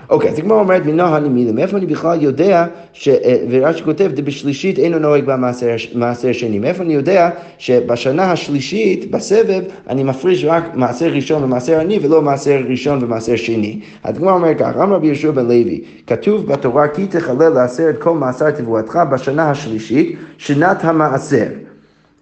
אוקיי, 0.10 0.30
אז 0.30 0.40
הגמרא 0.40 0.60
אומרת 0.60 0.86
מנוהל 0.86 1.30
מילים, 1.30 1.56
מאיפה 1.56 1.78
אני 1.78 1.86
בכלל 1.86 2.22
יודע, 2.22 2.66
ש... 2.94 3.08
אה, 3.08 3.36
ורש"י 3.50 3.84
כותב, 3.84 4.12
בשלישית 4.24 4.80
אינו 4.80 5.00
נוהג 5.00 5.24
במעשר 5.26 6.32
שני, 6.32 6.60
מאיפה 6.60 6.84
אני 6.84 6.94
יודע 6.94 7.30
שבשנה 7.58 8.32
השלישית, 8.32 9.12
בסבב, 9.12 9.62
אני 9.90 10.04
מפריש 10.04 10.46
רק 10.46 10.64
מעשר 10.76 11.08
ראשון 11.08 11.44
ומעשר 11.44 11.80
עני, 11.80 12.00
ולא 12.02 12.22
מעשר 12.22 12.62
ראשון 12.70 13.04
ומעשר 13.04 13.36
שני. 13.36 13.80
הגמרא 14.04 14.34
אומרת 14.34 14.58
כך, 14.60 14.76
אמר 14.76 14.96
רבי 14.96 15.08
יהושע 15.08 15.32
בן 15.32 15.46
לוי, 15.46 15.82
כתוב 16.08 16.48
בתורה 16.48 16.88
כי 16.88 17.08
תחלל 17.08 17.50
לעשר 17.50 17.90
את 17.90 18.02
כל 18.02 18.14
מעשר 18.14 18.52
תבואתך 18.52 19.00
בשנה 19.12 19.52
השלישית, 19.52 20.18
שנת 20.38 20.84
המעשר. 20.84 21.63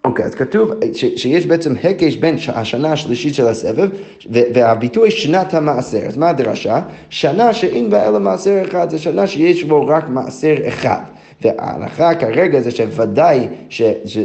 אוקיי, 0.06 0.26
okay, 0.26 0.28
אז 0.28 0.36
כתוב 0.36 0.72
ש, 0.94 1.06
שיש 1.16 1.46
בעצם 1.46 1.74
הקש 1.84 2.16
בין 2.16 2.36
השנה 2.48 2.92
השלישית 2.92 3.36
של 3.36 3.48
הסבב 3.48 3.90
והביטוי 4.30 5.12
שנת 5.12 5.54
המעשר. 5.54 6.02
אז 6.08 6.18
מה 6.18 6.30
הדרשה? 6.30 6.82
שנה 7.10 7.54
שאין 7.54 7.90
בה 7.90 8.08
אלא 8.08 8.20
מעשר 8.20 8.62
אחד, 8.62 8.90
זה 8.90 8.98
שנה 8.98 9.28
שיש 9.28 9.64
בו 9.64 9.88
רק 9.88 10.10
מעשר 10.10 10.56
אחד. 10.68 11.02
וההנחה 11.42 12.16
כרגע 12.16 12.60
זה 12.60 12.72
שוודאי 12.72 13.48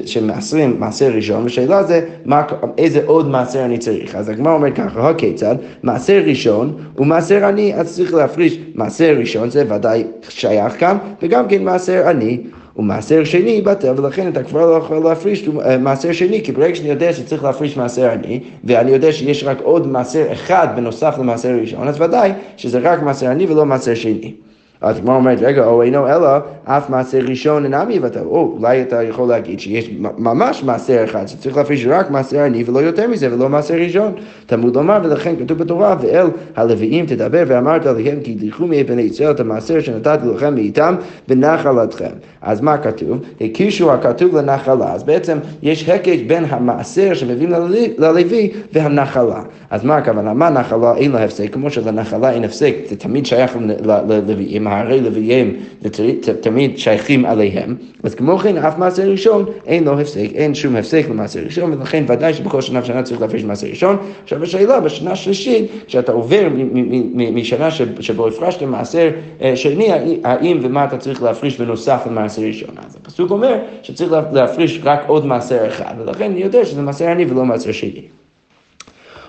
שמעשרים 0.07 0.81
מעשר 0.81 1.11
ראשון, 1.15 1.45
ושאלה 1.45 1.83
זה 1.83 2.01
מה, 2.25 2.43
איזה 2.79 3.03
עוד 3.07 3.29
מעשר 3.29 3.65
אני 3.65 3.79
צריך. 3.79 4.15
אז 4.15 4.29
הגמרא 4.29 4.55
אומרת 4.55 4.75
ככה, 4.75 5.11
הכיצד? 5.11 5.57
מעשר 5.83 6.23
ראשון 6.27 6.77
ומעשר 6.97 7.45
עני, 7.45 7.75
אז 7.75 7.97
צריך 7.97 8.15
להפריש 8.15 8.59
מעשר 8.75 9.17
ראשון, 9.19 9.51
זה 9.51 9.75
ודאי 9.75 10.05
שייך 10.29 10.81
כאן, 10.81 10.97
וגם 11.23 11.49
כן 11.49 11.65
מעשר 11.65 12.09
עני. 12.09 12.41
ומעשר 12.79 13.25
שני 13.25 13.61
בטל, 13.61 13.93
ולכן 13.97 14.29
אתה 14.29 14.43
כבר 14.43 14.71
לא 14.71 14.77
יכול 14.77 15.05
להפריש 15.05 15.49
אה, 15.65 15.79
מעשר 15.79 16.13
שני, 16.13 16.43
כי 16.45 16.53
ברגע 16.53 16.75
שאני 16.75 16.89
יודע 16.89 17.13
שצריך 17.13 17.45
להפריש 17.45 17.77
מעשר 17.77 18.11
עני, 18.11 18.41
ואני 18.65 18.91
יודע 18.91 19.13
שיש 19.13 19.45
רק 19.45 19.61
עוד 19.63 19.87
מעשר 19.87 20.33
אחד 20.33 20.69
בנוסף 20.77 21.15
למעשר 21.19 21.57
ראשון, 21.61 21.89
אז 21.89 22.01
ודאי 22.01 22.33
שזה 22.57 22.79
רק 22.79 23.03
מעשר 23.03 23.29
עני 23.29 23.47
ולא 23.47 23.67
מעשר 23.67 23.95
שני. 23.95 24.33
אז 24.81 25.01
כמו 25.01 25.15
אומרת, 25.15 25.39
רגע, 25.43 25.67
או 25.67 25.83
אינו 25.83 26.09
אלא 26.09 26.29
אף 26.65 26.91
מעשר 26.91 27.19
ראשון 27.19 27.65
אינם 27.65 27.91
יבטל. 27.91 28.25
או 28.25 28.57
אולי 28.59 28.83
אתה 28.83 29.03
יכול 29.03 29.29
להגיד 29.29 29.61
שיש 29.61 29.91
ממש 30.19 30.65
מעשר 30.65 31.05
אחד, 31.05 31.27
שצריך 31.27 31.57
להפריש 31.57 31.87
רק 31.87 32.11
מעשר 32.11 32.41
עני 32.41 32.65
ולא 32.67 32.79
יותר 32.79 33.09
מזה, 33.09 33.35
ולא 33.35 33.49
מעשר 33.49 33.75
ראשון. 33.75 34.13
תלמוד 34.47 34.77
לומר, 34.77 34.99
ולכן 35.03 35.35
כתוב 35.37 35.59
בתורה, 35.59 35.97
ואל 36.01 36.27
הלוויים 36.57 37.07
תדבר 37.07 37.45
ואמרת 37.47 37.87
עליהם, 37.87 38.19
כי 38.25 38.35
תלכו 38.35 38.67
מבני 38.67 39.03
ישראל 39.03 39.31
את 39.31 39.41
המעשר 39.41 39.81
שנתתי 39.81 40.27
לכם 40.35 40.55
מאיתם 40.55 40.95
בנחלתכם. 41.29 42.11
אז 42.43 42.61
מה 42.61 42.79
כתוב? 42.79 43.19
הקישו 43.41 43.93
הכתוב 43.93 44.37
לנחלה. 44.37 44.93
אז 44.93 45.05
בעצם 45.05 45.39
יש 45.63 45.89
הקש 45.89 46.21
בין 46.27 46.45
המעשר 46.49 47.15
שמביאים 47.15 47.51
ללוי 47.99 48.51
והנחלה. 48.73 49.43
אז 49.71 49.85
מה 49.85 49.97
הכוונה? 49.97 50.35
מה 50.35 50.51
נחלה 50.51 50.97
אין 50.97 51.13
לה 51.13 51.25
הפסק? 51.25 51.53
כמו 51.53 51.71
שלנחלה 51.71 52.31
אין 52.31 52.45
הפסק, 52.45 52.75
זה 52.89 52.97
תמיד 52.97 53.27
שייך 53.27 53.57
ללוויים. 53.85 54.66
מהרי 54.67 55.01
לוויים 55.01 55.57
תמיד 56.41 56.79
שייכים 56.79 57.25
עליהם, 57.25 57.77
אז 58.03 58.15
כמו 58.15 58.39
כן 58.39 58.57
אף 58.57 58.79
מעשה 58.79 59.05
ראשון 59.05 59.45
אין 59.67 59.85
לו 59.85 60.01
הפסק, 60.01 60.29
אין 60.35 60.55
שום 60.55 60.77
הפסק 60.77 61.07
למעשה 61.11 61.41
ראשון, 61.45 61.73
ולכן 61.73 62.05
ודאי 62.09 62.35
שבכל 62.35 62.61
שנה 62.61 62.81
ושנה 62.83 63.03
צריך 63.03 63.21
להפריש 63.21 63.45
מעשה 63.45 63.69
ראשון. 63.69 63.97
עכשיו 64.23 64.43
השאלה, 64.43 64.81
בשנה 64.81 65.13
השלישית, 65.13 65.71
כשאתה 65.87 66.13
עובר 66.13 66.49
משנה 67.15 67.69
שבו 68.01 68.29
הפרשת 68.29 68.63
מעשר 68.63 69.11
אה, 69.43 69.57
שני, 69.57 69.89
האם 70.25 70.59
ומה 70.63 70.85
אתה 70.85 70.97
צריך 70.97 71.23
להפריש 71.23 71.61
בנוסף 71.61 72.03
למעשר 72.07 72.43
ראשון. 72.43 72.75
אז 72.87 72.97
הפסוק 73.03 73.31
אומר 73.31 73.59
שצריך 73.83 74.13
להפריש 74.33 74.81
רק 74.85 75.01
עוד 75.07 75.27
מעשר 75.27 75.69
אחד, 75.69 75.95
ולכן 75.99 76.25
אני 76.25 76.41
יודע 76.41 76.65
שזה 76.65 76.83
מעשר 76.83 77.09
עני 77.09 77.25
ולא 77.25 77.45
מעשר 77.45 77.73
שני. 77.73 78.03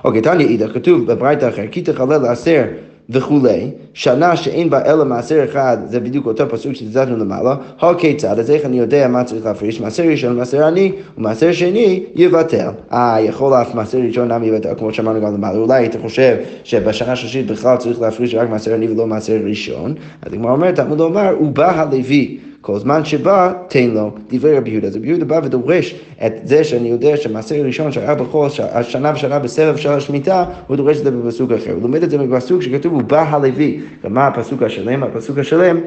אוקיי, 0.04 0.22
תניא 0.22 0.48
אידך, 0.48 0.74
כתוב 0.74 1.12
בברייתא 1.12 1.50
אחר, 1.50 1.64
כי 1.72 1.82
תחלל 1.82 2.22
לעשר 2.22 2.64
וכולי, 3.10 3.72
שנה 3.94 4.36
שאין 4.36 4.70
בה 4.70 4.86
אלא 4.86 5.06
מעשר 5.06 5.46
אחד, 5.50 5.78
זה 5.86 6.00
בדיוק 6.00 6.26
אותו 6.26 6.50
פסוק 6.50 6.74
שציטטנו 6.74 7.18
למעלה, 7.18 7.56
הכיצד, 7.80 8.40
אז 8.40 8.52
איך 8.52 8.66
אני 8.66 8.80
יודע 8.80 9.08
מה 9.08 9.24
צריך 9.24 9.46
להפריש? 9.46 9.82
מעשר 9.82 10.04
ראשון, 10.04 10.38
מעשר 10.38 10.66
עני, 10.66 10.92
ומעשר 11.18 11.52
שני 11.52 12.04
יבטל. 12.16 12.70
אה, 12.92 13.18
יכול 13.22 13.54
אף 13.54 13.76
מעשר 13.76 13.98
ראשון 13.98 14.30
גם 14.30 14.44
יבטל, 14.44 14.74
כמו 14.78 14.94
שאמרנו 14.94 15.22
גם 15.22 15.34
למעלה. 15.34 15.58
אולי 15.58 15.74
היית 15.74 15.96
חושב 16.02 16.36
שבשנה 16.64 17.12
השלישית 17.12 17.48
בכלל 17.48 17.78
צריך 17.78 18.02
להפריש 18.02 18.36
רק 18.36 18.50
מעשר 18.50 18.74
עני 18.74 18.88
ולא 18.92 19.08
מעשר 19.08 19.38
ראשון, 19.44 19.94
אז 20.22 20.34
הגמרא 20.34 20.52
אומרת, 20.52 20.76
תלמוד 20.76 21.00
לומר, 21.00 21.30
הוא 21.30 21.52
בא 21.52 21.82
הלוי. 21.82 22.38
כל 22.62 22.80
זמן 22.80 23.06
שבא, 23.06 23.54
תן 23.68 23.90
לו. 23.94 24.12
דברי 24.30 24.58
רבי 24.58 24.70
יהודה. 24.70 24.88
אז 24.88 24.96
רבי 24.96 25.08
יהודה 25.08 25.26
בא 25.26 25.42
ודורש 25.44 25.96
את 26.26 26.32
זה 26.44 26.64
שאני 26.64 26.90
יודע 26.90 27.18
שהמעשה 27.18 27.60
הראשון 27.60 27.92
שהיה 27.92 28.16
בכל 28.16 28.48
שנה 28.82 29.12
ושנה 29.16 29.40
בסבב 29.40 29.78
של 29.78 29.90
השמיטה, 29.90 30.46
הוא 30.68 30.78
דורש 30.78 30.98
את 30.98 31.04
זה 31.04 31.12
בפסוק 31.12 31.52
אחר. 31.52 31.72
הוא 31.72 31.82
לומד 31.82 32.04
את 32.04 32.10
זה 32.10 32.18
בפסוק 32.18 32.62
שכתוב, 32.62 32.94
הוא 32.94 33.02
בא 33.02 33.26
הלוי. 33.30 33.80
ומה 34.04 34.28
הפסוק 34.28 34.64
השלם? 34.64 35.04
הפסוק 35.04 35.38
השלם 35.38 35.78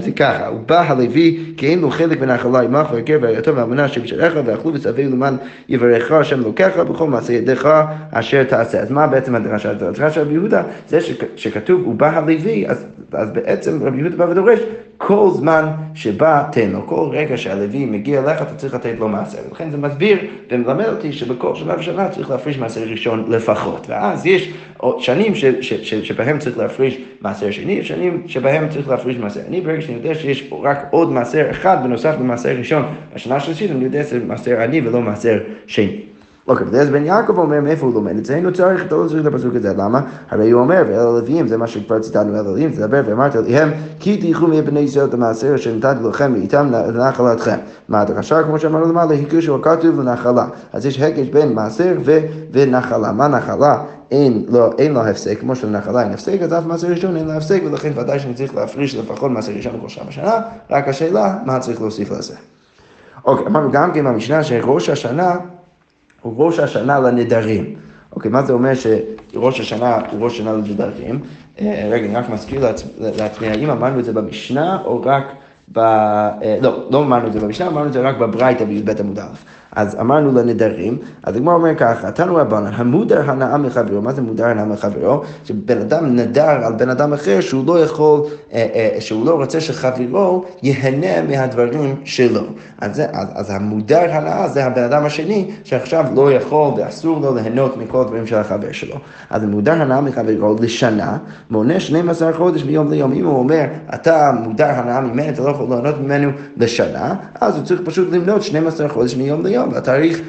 זה 0.00 0.12
ככה, 0.16 0.46
הוא 0.46 0.60
בא 0.66 0.80
הלוי 0.80 1.38
כי 1.56 1.66
אין 1.66 1.80
לו 1.80 1.90
חלק 1.90 2.18
בנחלה 2.18 2.60
עמך 2.60 2.88
והגר 2.92 3.18
והיתום 3.22 3.56
והאמונה 3.56 3.88
שבשעריך 3.88 4.34
ואכלו 4.44 4.74
וצווה 4.74 5.04
למען 5.04 5.36
יברכך 5.68 6.12
השם 6.12 6.40
אלוקיך 6.40 6.76
בכל 6.76 7.06
מעשה 7.06 7.32
ידיך 7.32 7.68
אשר 8.10 8.44
תעשה. 8.44 8.80
אז 8.80 8.90
מה 8.90 9.06
בעצם 9.06 9.34
הדרשה? 9.34 9.70
הדרשה 9.70 10.10
של 10.10 10.20
רבי 10.20 10.32
יהודה 10.32 10.62
זה 10.88 10.98
שכתוב 11.36 11.82
הוא 11.84 11.94
בא 11.94 12.18
הלוי, 12.18 12.68
אז, 12.68 12.86
אז 13.12 13.30
בעצם 13.30 13.82
רבי 13.82 13.98
יהודה 13.98 14.16
בא 14.16 14.30
ודורש 14.30 14.60
כל 15.02 15.30
זמן 15.34 15.64
שבא 15.94 16.42
תן 16.52 16.70
לו, 16.70 16.86
כל 16.86 17.08
רגע 17.12 17.36
שהלוי 17.36 17.84
מגיע 17.84 18.22
אליך 18.22 18.42
אתה 18.42 18.54
צריך 18.54 18.74
לתת 18.74 18.94
לו 18.98 19.08
מעשר. 19.08 19.38
ולכן 19.48 19.70
זה 19.70 19.76
מסביר 19.76 20.18
ומלמד 20.50 20.88
אותי 20.88 21.12
שבכל 21.12 21.54
שנה 21.54 21.74
ושנה 21.78 22.08
צריך 22.08 22.30
להפריש 22.30 22.58
מעשר 22.58 22.80
ראשון 22.80 23.24
לפחות. 23.28 23.86
ואז 23.88 24.26
יש 24.26 24.52
שנים 24.98 25.34
ש, 25.34 25.44
ש, 25.44 25.72
ש, 25.72 25.94
שבהם 25.94 26.38
צריך 26.38 26.58
להפריש 26.58 26.98
מעשר 27.20 27.50
שני, 27.50 27.84
שנים 27.84 28.22
שבהם 28.26 28.68
צריך 28.68 28.88
להפריש 28.88 29.16
מעשר. 29.16 29.29
אני 29.36 29.60
ברגע 29.60 29.80
שאני 29.80 29.96
יודע 29.96 30.14
שיש 30.14 30.52
רק 30.62 30.86
עוד 30.90 31.12
מעשר 31.12 31.50
אחד 31.50 31.76
בנוסף 31.84 32.14
למעשר 32.20 32.48
ראשון 32.48 32.82
בשנה 33.14 33.36
השלישית, 33.36 33.70
אני 33.70 33.84
יודע 33.84 34.04
שזה 34.04 34.24
מעשר 34.24 34.60
עני 34.60 34.80
ולא 34.80 35.00
מעשר 35.00 35.38
שני. 35.66 36.09
אוקיי, 36.50 36.80
אז 36.80 36.88
בן 36.88 37.04
יעקב 37.04 37.38
אומר 37.38 37.60
מאיפה 37.60 37.86
הוא 37.86 37.94
לומד 37.94 38.16
את 38.16 38.24
זה, 38.24 38.34
אינו 38.34 38.52
צריך, 38.52 38.86
אתה 38.86 38.94
לא 38.96 39.08
צריך 39.08 39.26
את 39.26 39.34
הפסוק 39.34 39.54
הזה, 39.54 39.72
למה? 39.76 40.00
הרי 40.30 40.50
הוא 40.50 40.60
אומר, 40.60 40.82
ואל 40.88 40.98
הלוויים, 40.98 41.48
זה 41.48 41.56
מה 41.56 41.66
שכבר 41.66 41.98
ציטטנו, 41.98 42.34
אל 42.34 42.38
הלוויים, 42.38 42.70
תדבר 42.70 43.02
ואמרת 43.06 43.34
להם, 43.34 43.70
כי 44.00 44.16
תלכו 44.16 44.46
מבני 44.46 44.80
ישראל 44.80 45.06
את 45.06 45.14
המעשר 45.14 45.54
אשר 45.54 45.74
נתתי 45.74 46.08
לכם 46.08 46.32
ואיתם 46.34 46.68
לנחלתכם. 46.70 47.56
מה 47.88 48.00
הדרשה, 48.00 48.42
כמו 48.42 48.58
שאמרנו 48.58 48.86
למעלה, 48.86 49.14
הקש 49.14 49.46
הוא 49.46 49.62
כתוב 49.62 50.00
לנחלה. 50.00 50.46
אז 50.72 50.86
יש 50.86 51.00
הקש 51.00 51.28
בין 51.28 51.52
מעשר 51.52 51.96
ונחלה. 52.52 53.12
מה 53.12 53.28
נחלה? 53.28 53.82
אין 54.10 54.44
לו, 54.48 54.70
אין 54.78 54.92
לו 54.92 55.00
הפסק, 55.00 55.40
כמו 55.40 55.56
שלנחלה 55.56 56.02
אין 56.02 56.12
הפסק, 56.12 56.38
אז 56.42 56.52
אף 56.52 56.66
מעשר 56.66 56.88
ראשון 56.88 57.16
אין 57.16 57.26
לו 57.26 57.32
הפסק, 57.32 57.60
ולכן 57.66 57.92
ודאי 57.96 58.18
שאני 58.18 58.34
צריך 58.34 58.54
להפריש 58.54 58.94
לפחות 58.94 59.30
מעשר 59.30 59.52
ראשון 59.52 59.76
בכל 59.76 59.88
שעה 59.88 60.04
בשנה, 60.04 60.40
רק 60.70 60.88
השאלה, 60.88 61.38
מה 61.46 61.58
צריך 61.58 61.80
להוסיף 61.80 62.10
לזה. 62.10 62.34
אוקיי, 63.24 63.46
אמרנו 63.46 63.70
גם 63.72 63.92
כן 63.92 64.04
במשנה 64.04 64.44
שראש 64.44 64.88
השנה 64.88 65.36
הוא 66.22 66.46
ראש 66.46 66.58
השנה 66.58 67.00
לנדרים. 67.00 67.74
אוקיי, 68.12 68.30
מה 68.30 68.42
זה 68.42 68.52
אומר 68.52 68.72
שראש 68.74 69.60
השנה 69.60 69.98
הוא 70.10 70.24
ראש 70.24 70.34
השנה 70.34 70.52
לנדרים? 70.52 71.20
אה, 71.60 71.88
רגע, 71.92 72.06
אני 72.06 72.14
רק 72.14 72.28
מזכיר 72.28 72.66
לעצמי, 72.98 73.48
האם 73.48 73.70
אמרנו 73.70 74.00
את 74.00 74.04
זה 74.04 74.12
במשנה 74.12 74.78
או 74.84 75.02
רק 75.04 75.24
ב... 75.72 75.78
אה, 75.78 76.58
לא, 76.62 76.86
לא 76.90 77.02
אמרנו 77.02 77.26
את 77.26 77.32
זה 77.32 77.40
במשנה, 77.40 77.66
אמרנו 77.66 77.86
את 77.86 77.92
זה 77.92 78.00
רק 78.00 78.16
בברייתא 78.16 78.64
בי"ב 78.64 79.00
עמוד 79.00 79.18
א'. 79.18 79.22
אז 79.76 79.96
אמרנו 80.00 80.32
לנדרים, 80.32 80.98
אז 81.22 81.36
הגמרא 81.36 81.54
אומר 81.54 81.74
ככה, 81.74 82.10
תנו 82.10 82.36
רבנן, 82.36 82.70
המודר 82.74 83.30
הנאה 83.30 83.56
מחברו, 83.56 84.02
מה 84.02 84.12
זה 84.12 84.22
מודר 84.22 84.46
הנאה 84.46 84.64
מחברו? 84.64 85.22
שבן 85.44 85.78
אדם 85.78 86.16
נדר 86.16 86.64
על 86.64 86.72
בן 86.72 86.88
אדם 86.88 87.12
אחר 87.12 87.40
שהוא 87.40 87.66
לא 87.66 87.84
יכול, 87.84 88.20
אה, 88.52 88.66
אה, 88.74 89.00
שהוא 89.00 89.26
לא 89.26 89.34
רוצה 89.34 89.60
שחברו 89.60 90.44
ייהנה 90.62 91.22
מהדברים 91.28 91.96
שלו. 92.04 92.40
אז, 92.80 92.96
זה, 92.96 93.06
אז, 93.12 93.28
אז 93.34 93.50
המודר 93.50 94.10
הנאה 94.10 94.48
זה 94.48 94.64
הבן 94.64 94.82
אדם 94.82 95.04
השני, 95.04 95.50
שעכשיו 95.64 96.04
לא 96.14 96.32
יכול 96.32 96.72
ואסור 96.76 97.20
לו 97.20 97.34
ליהנות 97.34 97.76
מכל 97.76 98.00
הדברים 98.00 98.26
של 98.26 98.36
החבר 98.36 98.72
שלו. 98.72 98.96
אז 99.30 99.42
המודר 99.42 99.72
הנאה 99.72 100.00
מחברו 100.00 100.56
לשנה, 100.60 101.18
מונה 101.50 101.80
12 101.80 102.32
חודש 102.32 102.64
מיום 102.64 102.90
ליום. 102.90 103.12
אם 103.12 103.26
הוא 103.26 103.38
אומר, 103.38 103.64
אתה 103.94 104.32
מודר 104.44 104.70
הנאה 104.70 105.00
ממנו, 105.00 105.28
אתה 105.28 105.42
לא 105.42 105.48
יכול 105.48 105.66
ליהנות 105.70 106.00
ממנו 106.00 106.30
לשנה, 106.56 107.14
אז 107.40 107.56
הוא 107.56 107.64
צריך 107.64 107.80
פשוט 107.84 108.12
למנות 108.12 108.42
12 108.42 108.88
חודש 108.88 109.16
מיום 109.16 109.46
ליום. 109.46 109.59
היום, 109.60 109.72
והתאריך, 109.72 110.20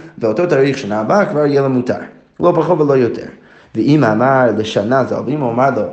תאריך 0.49 0.77
שנה 0.77 0.99
הבאה 0.99 1.25
כבר 1.25 1.45
יהיה 1.45 1.61
לו 1.61 1.69
מותר. 1.69 1.95
לא 2.39 2.53
פחות 2.55 2.81
ולא 2.81 2.93
יותר. 2.93 3.25
ואם 3.75 4.03
אמר 4.03 4.45
לשנה 4.57 5.03
זו, 5.03 5.25
ואם 5.25 5.41
הוא 5.41 5.51
אמר 5.51 5.69
לו, 5.75 5.83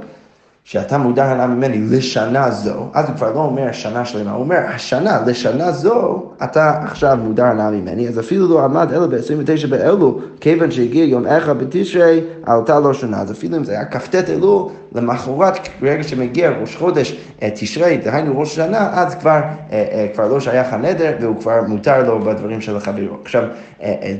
שאתה 0.71 0.99
מודע 0.99 1.25
הנאה 1.25 1.47
ממני 1.47 1.79
לשנה 1.91 2.51
זו, 2.51 2.87
אז 2.95 3.09
הוא 3.09 3.17
כבר 3.17 3.33
לא 3.33 3.41
אומר 3.41 3.73
שנה 3.73 4.05
שלמה, 4.05 4.33
הוא 4.33 4.41
אומר, 4.41 4.59
השנה, 4.75 5.21
לשנה 5.27 5.73
זו, 5.73 6.23
אתה 6.45 6.81
עכשיו 6.85 7.19
מודע 7.23 7.47
הנאה 7.47 7.71
ממני, 7.71 8.09
אז 8.09 8.19
אפילו 8.19 8.49
לא 8.49 8.65
עמד 8.65 8.93
אלו 8.93 9.09
ב-29 9.09 9.67
באלו, 9.69 10.21
כיוון 10.41 10.71
שהגיע 10.71 11.05
יום 11.05 11.27
אחד 11.27 11.59
בתשרי, 11.59 12.21
עלתה 12.47 12.81
לו 12.81 12.95
שנה, 12.95 13.21
אז 13.21 13.33
אפילו 13.33 13.57
אם 13.57 13.65
זה 13.65 13.73
היה 13.73 13.85
כ"ט 13.85 14.15
אלו, 14.15 14.71
למחרת, 14.95 15.69
ברגע 15.81 16.03
שמגיע 16.03 16.51
ראש 16.51 16.77
חודש 16.77 17.17
אה, 17.43 17.49
תשרי, 17.55 17.97
דהיינו 17.97 18.41
ראש 18.41 18.55
שנה, 18.57 18.91
אז 18.93 19.15
כבר, 19.15 19.31
אה, 19.31 19.43
אה, 19.73 20.07
כבר 20.15 20.29
לא 20.29 20.41
שייך 20.41 20.73
הנדר, 20.73 21.13
והוא 21.21 21.41
כבר 21.41 21.63
מותר 21.69 22.03
לו 22.07 22.21
בדברים 22.21 22.61
של 22.61 22.77
החבירו. 22.77 23.17
עכשיו, 23.23 23.43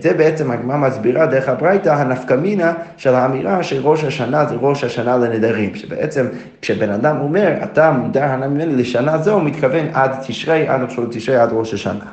זה 0.01 0.15
בעצם 0.15 0.51
הגמרא 0.51 0.77
מסבירה 0.77 1.27
דרך 1.27 1.49
הברייתא, 1.49 1.89
הנפקמינה 1.89 2.73
של 2.97 3.15
האמירה 3.15 3.63
שראש 3.63 4.05
השנה 4.05 4.47
זה 4.47 4.55
ראש 4.61 4.85
השנה 4.85 5.17
לנדרים, 5.17 5.75
שבעצם 5.75 6.27
כשבן 6.63 6.91
אדם 6.91 7.17
אומר, 7.21 7.53
אתה 7.63 7.91
מודר 7.93 8.37
ממני 8.37 8.77
לשנה 8.77 9.19
זו, 9.19 9.33
הוא 9.33 9.43
מתכוון 9.43 9.87
עד 9.93 10.11
תשרי, 10.27 10.69
עד 10.69 10.81
ראש 10.83 11.01
תשרי, 11.11 11.37
עד 11.37 11.49
ראש 11.53 11.75
השנה. 11.75 12.05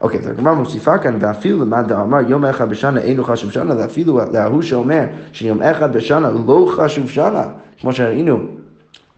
אוקיי, 0.00 0.20
אז 0.20 0.26
הגמרא 0.26 0.54
מוסיפה 0.54 0.98
כאן, 0.98 1.16
ואפילו 1.20 1.60
למד 1.64 1.88
דאמר 1.88 2.20
יום 2.28 2.44
אחד 2.44 2.68
בשנה 2.68 3.00
אינו 3.00 3.24
חשוב 3.24 3.50
שנה, 3.50 3.76
ואפילו 3.76 4.20
להוא 4.32 4.62
שאומר 4.62 5.04
שיום 5.32 5.62
אחד 5.62 5.92
בשנה 5.92 6.30
לא 6.46 6.72
חשוב 6.76 7.10
שנה, 7.10 7.44
כמו 7.80 7.92
שראינו 7.92 8.38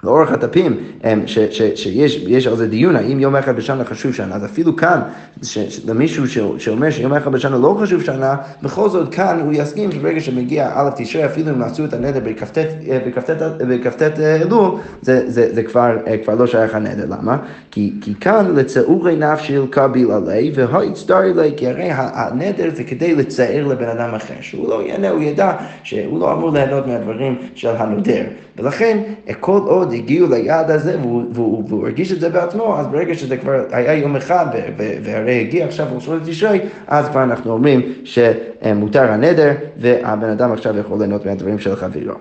לאורך 0.04 0.32
הדפים, 0.32 0.76
שיש 1.74 2.46
על 2.46 2.56
זה 2.56 2.68
דיון, 2.68 2.96
האם 2.96 3.20
יום 3.20 3.36
אחד 3.36 3.56
בשנה 3.56 3.84
חשוב 3.84 4.14
שנה, 4.14 4.34
אז 4.34 4.44
אפילו 4.44 4.76
כאן, 4.76 5.00
למישהו 5.86 6.24
שאומר 6.58 6.90
שיום 6.90 7.14
אחד 7.14 7.32
בשנה 7.32 7.58
לא 7.58 7.76
חשוב 7.80 8.02
שנה, 8.02 8.36
בכל 8.62 8.88
זאת 8.88 9.14
כאן 9.14 9.40
הוא 9.40 9.52
יסכים 9.52 9.92
שברגע 9.92 10.20
שמגיע 10.20 10.70
א' 10.74 10.90
תשרי, 10.96 11.26
אפילו 11.26 11.50
אם 11.50 11.62
עשו 11.62 11.84
את 11.84 11.92
הנדר 11.92 12.20
בכ"ט 12.24 14.18
אלול, 14.20 14.70
זה, 15.02 15.30
זה, 15.30 15.54
זה 15.54 15.62
כבר, 15.62 15.96
כבר 16.24 16.34
לא 16.34 16.46
שייך 16.46 16.74
הנדר, 16.74 17.04
למה? 17.08 17.36
כי, 17.74 17.92
כי 18.00 18.14
כאן 18.14 18.54
לצעורי 18.56 19.16
נפשי 19.16 19.56
קביל 19.70 20.10
עלי 20.10 20.52
והאיצטרי 20.54 21.34
לי, 21.34 21.52
כי 21.56 21.68
הרי 21.68 21.88
הנדר 21.90 22.70
זה 22.74 22.84
כדי 22.84 23.14
לצער 23.14 23.66
לבן 23.66 23.88
אדם 23.88 24.14
אחר, 24.14 24.34
שהוא 24.40 24.68
לא 24.68 24.82
ייהנה, 24.82 25.10
הוא 25.10 25.22
ידע 25.22 25.52
שהוא 25.82 26.20
לא 26.20 26.32
אמור 26.32 26.50
ליהנות 26.52 26.86
מהדברים 26.86 27.36
של 27.54 27.68
הנודר, 27.68 28.24
ולכן 28.56 28.98
כל 29.40 29.60
עוד 29.66 29.92
הגיעו 29.92 30.28
ליעד 30.30 30.70
הזה 30.70 30.98
והוא, 31.00 31.22
והוא, 31.32 31.64
והוא 31.68 31.84
הרגיש 31.84 32.12
את 32.12 32.20
זה 32.20 32.28
בעצמו, 32.28 32.78
אז 32.78 32.86
ברגע 32.86 33.14
שזה 33.14 33.36
כבר 33.36 33.64
היה 33.70 33.94
יום 33.94 34.16
אחד 34.16 34.46
והרי 35.02 35.40
הגיע 35.40 35.66
עכשיו 35.66 35.86
ראש 35.94 36.06
חודש 36.06 36.28
תשרי, 36.28 36.60
אז 36.86 37.08
כבר 37.08 37.22
אנחנו 37.22 37.52
אומרים 37.52 37.92
שמותר 38.04 39.12
הנדר 39.12 39.52
והבן 39.78 40.30
אדם 40.30 40.52
עכשיו 40.52 40.78
יכול 40.78 40.98
ליהנות 40.98 41.26
מהדברים 41.26 41.58
של 41.58 41.76
חברו. 41.76 42.14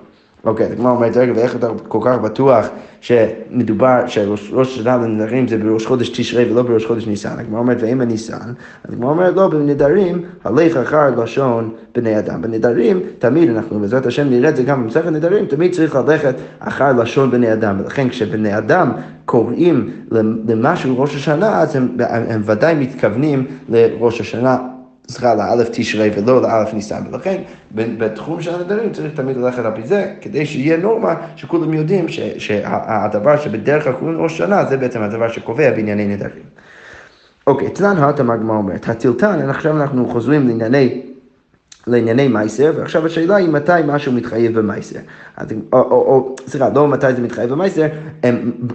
אוקיי, 0.43 0.69
כמו 0.77 0.89
אומרת, 0.89 1.17
רגע, 1.17 1.33
ואיך 1.35 1.55
אתה 1.55 1.67
כל 1.87 1.99
כך 2.01 2.17
בטוח 2.17 2.67
שמדובר, 3.01 4.07
שראש 4.07 4.51
השנה 4.53 4.97
לנדרים 4.97 5.47
זה 5.47 5.57
בראש 5.57 5.85
חודש 5.85 6.09
תשרי 6.09 6.51
ולא 6.51 6.61
בראש 6.61 6.85
חודש 6.85 7.07
ניסן? 7.07 7.39
הגמרא 7.39 7.59
אומרת, 7.59 7.77
ואם 7.81 8.01
הניסן? 8.01 8.53
הגמרא 8.89 9.09
אומרת, 9.09 9.35
לא, 9.35 9.47
בנדרים, 9.47 10.21
הלך 10.43 10.77
אחר 10.77 11.23
לשון 11.23 11.73
בני 11.95 12.19
אדם. 12.19 12.41
בנדרים, 12.41 12.99
תמיד 13.19 13.49
אנחנו, 13.49 13.79
בעזרת 13.79 14.05
השם 14.05 14.29
נראה 14.29 14.49
את 14.49 14.55
זה 14.55 14.63
גם 14.63 14.83
במסכת 14.83 15.05
נדרים, 15.05 15.45
תמיד 15.45 15.71
צריך 15.71 15.95
ללכת 15.95 16.35
אחר 16.59 16.93
לשון 16.93 17.31
בני 17.31 17.53
אדם. 17.53 17.75
ולכן 17.79 18.09
כשבני 18.09 18.57
אדם 18.57 18.91
קוראים 19.25 19.89
למשהו 20.47 20.99
ראש 20.99 21.15
השנה, 21.15 21.61
אז 21.61 21.75
הם, 21.75 21.97
הם 22.07 22.41
ודאי 22.45 22.75
מתכוונים 22.75 23.45
לראש 23.69 24.21
השנה. 24.21 24.72
סליחה, 25.09 25.35
לאלף 25.35 25.69
תשרי 25.71 26.09
ולא 26.15 26.41
לאלף 26.41 26.73
ניסן, 26.73 27.01
ולכן 27.11 27.41
בתחום 27.71 28.41
של 28.41 28.55
הנדרים 28.55 28.91
צריך 28.93 29.15
תמיד 29.15 29.37
ללכת 29.37 29.65
על 29.65 29.71
פי 29.75 29.87
זה, 29.87 30.13
כדי 30.21 30.45
שיהיה 30.45 30.77
נורמה 30.77 31.15
שכולם 31.35 31.73
יודעים 31.73 32.05
שהדבר 32.37 33.37
שבדרך 33.37 33.83
כלל 33.83 33.93
קוראים 33.93 34.21
ראש 34.21 34.37
שנה 34.37 34.65
זה 34.65 34.77
בעצם 34.77 35.01
הדבר 35.01 35.31
שקובע 35.31 35.71
בענייני 35.71 36.07
נדרים. 36.07 36.43
אוקיי, 37.47 37.69
תנן 37.69 37.97
התמ"ג 37.97 38.37
מה 38.41 38.53
אומרת? 38.53 38.89
הטילטן, 38.89 39.49
עכשיו 39.49 39.81
אנחנו 39.81 40.09
חוזרים 40.09 40.47
לענייני 40.47 41.01
לענייני 41.87 42.27
מייסר, 42.27 42.71
ועכשיו 42.75 43.05
השאלה 43.05 43.35
היא 43.35 43.49
מתי 43.49 43.71
משהו 43.87 44.11
מתחייב 44.11 44.59
במייסר. 44.59 44.99
או, 45.73 46.35
סליחה, 46.47 46.69
לא 46.75 46.87
מתי 46.87 47.13
זה 47.13 47.21
מתחייב 47.21 47.49
במייסר, 47.49 47.87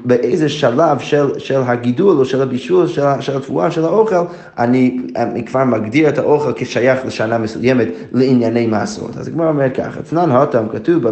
באיזה 0.05 0.49
שלב 0.49 0.99
של, 0.99 1.39
של 1.39 1.61
הגידול 1.67 2.17
או 2.17 2.25
של 2.25 2.43
הבישול, 2.43 2.87
של, 2.87 3.03
של 3.21 3.37
התבואה, 3.37 3.71
של 3.71 3.85
האוכל, 3.85 4.25
אני, 4.59 5.01
אני 5.17 5.47
כבר 5.47 5.65
מגדיר 5.65 6.09
את 6.09 6.19
האוכל 6.19 6.53
כשייך 6.57 7.07
לשנה 7.07 7.39
מסוימת 7.39 7.89
לענייני 8.13 8.67
מעשרות. 8.67 9.17
אז 9.17 9.29
הגמרא 9.29 9.49
אומר 9.49 9.71
ככה, 9.71 10.01
אצלן 10.01 10.31
הותם 10.31 10.67
כתוב 10.73 11.03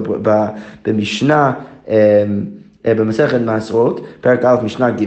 במשנה, 0.84 1.52
אמ, 1.88 1.94
אה, 2.86 2.94
במסכת 2.94 3.40
מעשרות, 3.40 4.06
פרק 4.20 4.44
א', 4.44 4.56
משנה 4.64 4.90
ג', 4.90 5.04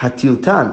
הטילטן, 0.00 0.66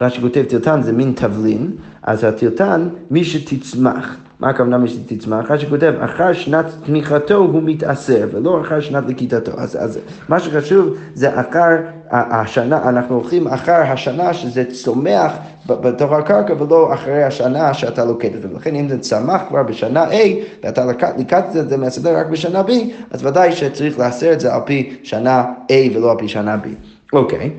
רש"י 0.00 0.20
כותב 0.20 0.44
טילטן 0.48 0.82
זה 0.82 0.92
מין 0.92 1.12
תבלין, 1.16 1.70
אז 2.02 2.24
הטילטן, 2.24 2.88
מי 3.10 3.24
שתצמח. 3.24 4.16
מה 4.40 4.48
הכוונה 4.50 4.78
משתצמח? 4.78 5.50
רש"י 5.50 5.66
כותב, 5.66 5.92
אחר 6.00 6.32
שנת 6.32 6.66
תמיכתו 6.84 7.34
הוא 7.34 7.62
מתעשר, 7.62 8.28
ולא 8.32 8.60
אחר 8.60 8.80
שנת 8.80 9.04
לכיתתו. 9.08 9.52
אז, 9.56 9.84
אז 9.84 9.98
מה 10.28 10.40
שחשוב 10.40 10.96
זה 11.14 11.40
אחר 11.40 11.76
השנה, 12.10 12.88
אנחנו 12.88 13.14
הולכים 13.14 13.48
אחר 13.48 13.72
השנה 13.72 14.34
שזה 14.34 14.64
צומח 14.64 15.32
בתוך 15.66 16.12
הקרקע 16.12 16.54
ולא 16.62 16.94
אחרי 16.94 17.22
השנה 17.22 17.74
שאתה 17.74 18.04
לוקט 18.04 18.34
את 18.34 18.42
זה. 18.42 18.48
ולכן 18.52 18.74
אם 18.74 18.88
זה 18.88 18.98
צמח 18.98 19.42
כבר 19.48 19.62
בשנה 19.62 20.10
A 20.10 20.16
ואתה 20.64 20.84
לקט 21.18 21.56
את 21.56 21.68
זה 21.68 21.76
מהשדה 21.76 22.20
רק 22.20 22.26
בשנה 22.26 22.60
B, 22.60 22.70
אז 23.10 23.26
ודאי 23.26 23.52
שצריך 23.52 23.98
לעשר 23.98 24.32
את 24.32 24.40
זה 24.40 24.54
על 24.54 24.60
פי 24.66 24.96
שנה 25.02 25.44
A 25.68 25.96
ולא 25.96 26.10
על 26.10 26.18
פי 26.18 26.28
שנה 26.28 26.56
B. 26.64 26.68
אוקיי, 27.12 27.50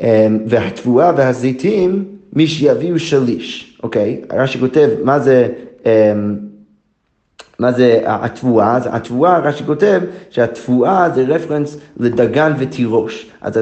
אמ, 0.00 0.38
והתבואה 0.46 1.12
והזיתים, 1.16 2.04
מי 2.32 2.46
שיביאו 2.46 2.98
שליש, 2.98 3.78
אוקיי? 3.82 4.20
רש"י 4.32 4.58
כותב, 4.58 4.88
מה 5.04 5.18
זה... 5.18 5.48
ehm, 5.84 6.51
מה 7.62 7.72
זה 7.72 8.00
התבואה? 8.04 8.76
אז 8.76 8.88
התבואה, 8.92 9.38
רש"י 9.38 9.64
כותב 9.64 10.00
שהתבואה 10.30 11.10
זה 11.14 11.24
רפרנס 11.28 11.76
לדגן 11.96 12.52
ותירוש. 12.58 13.26
אז 13.42 13.52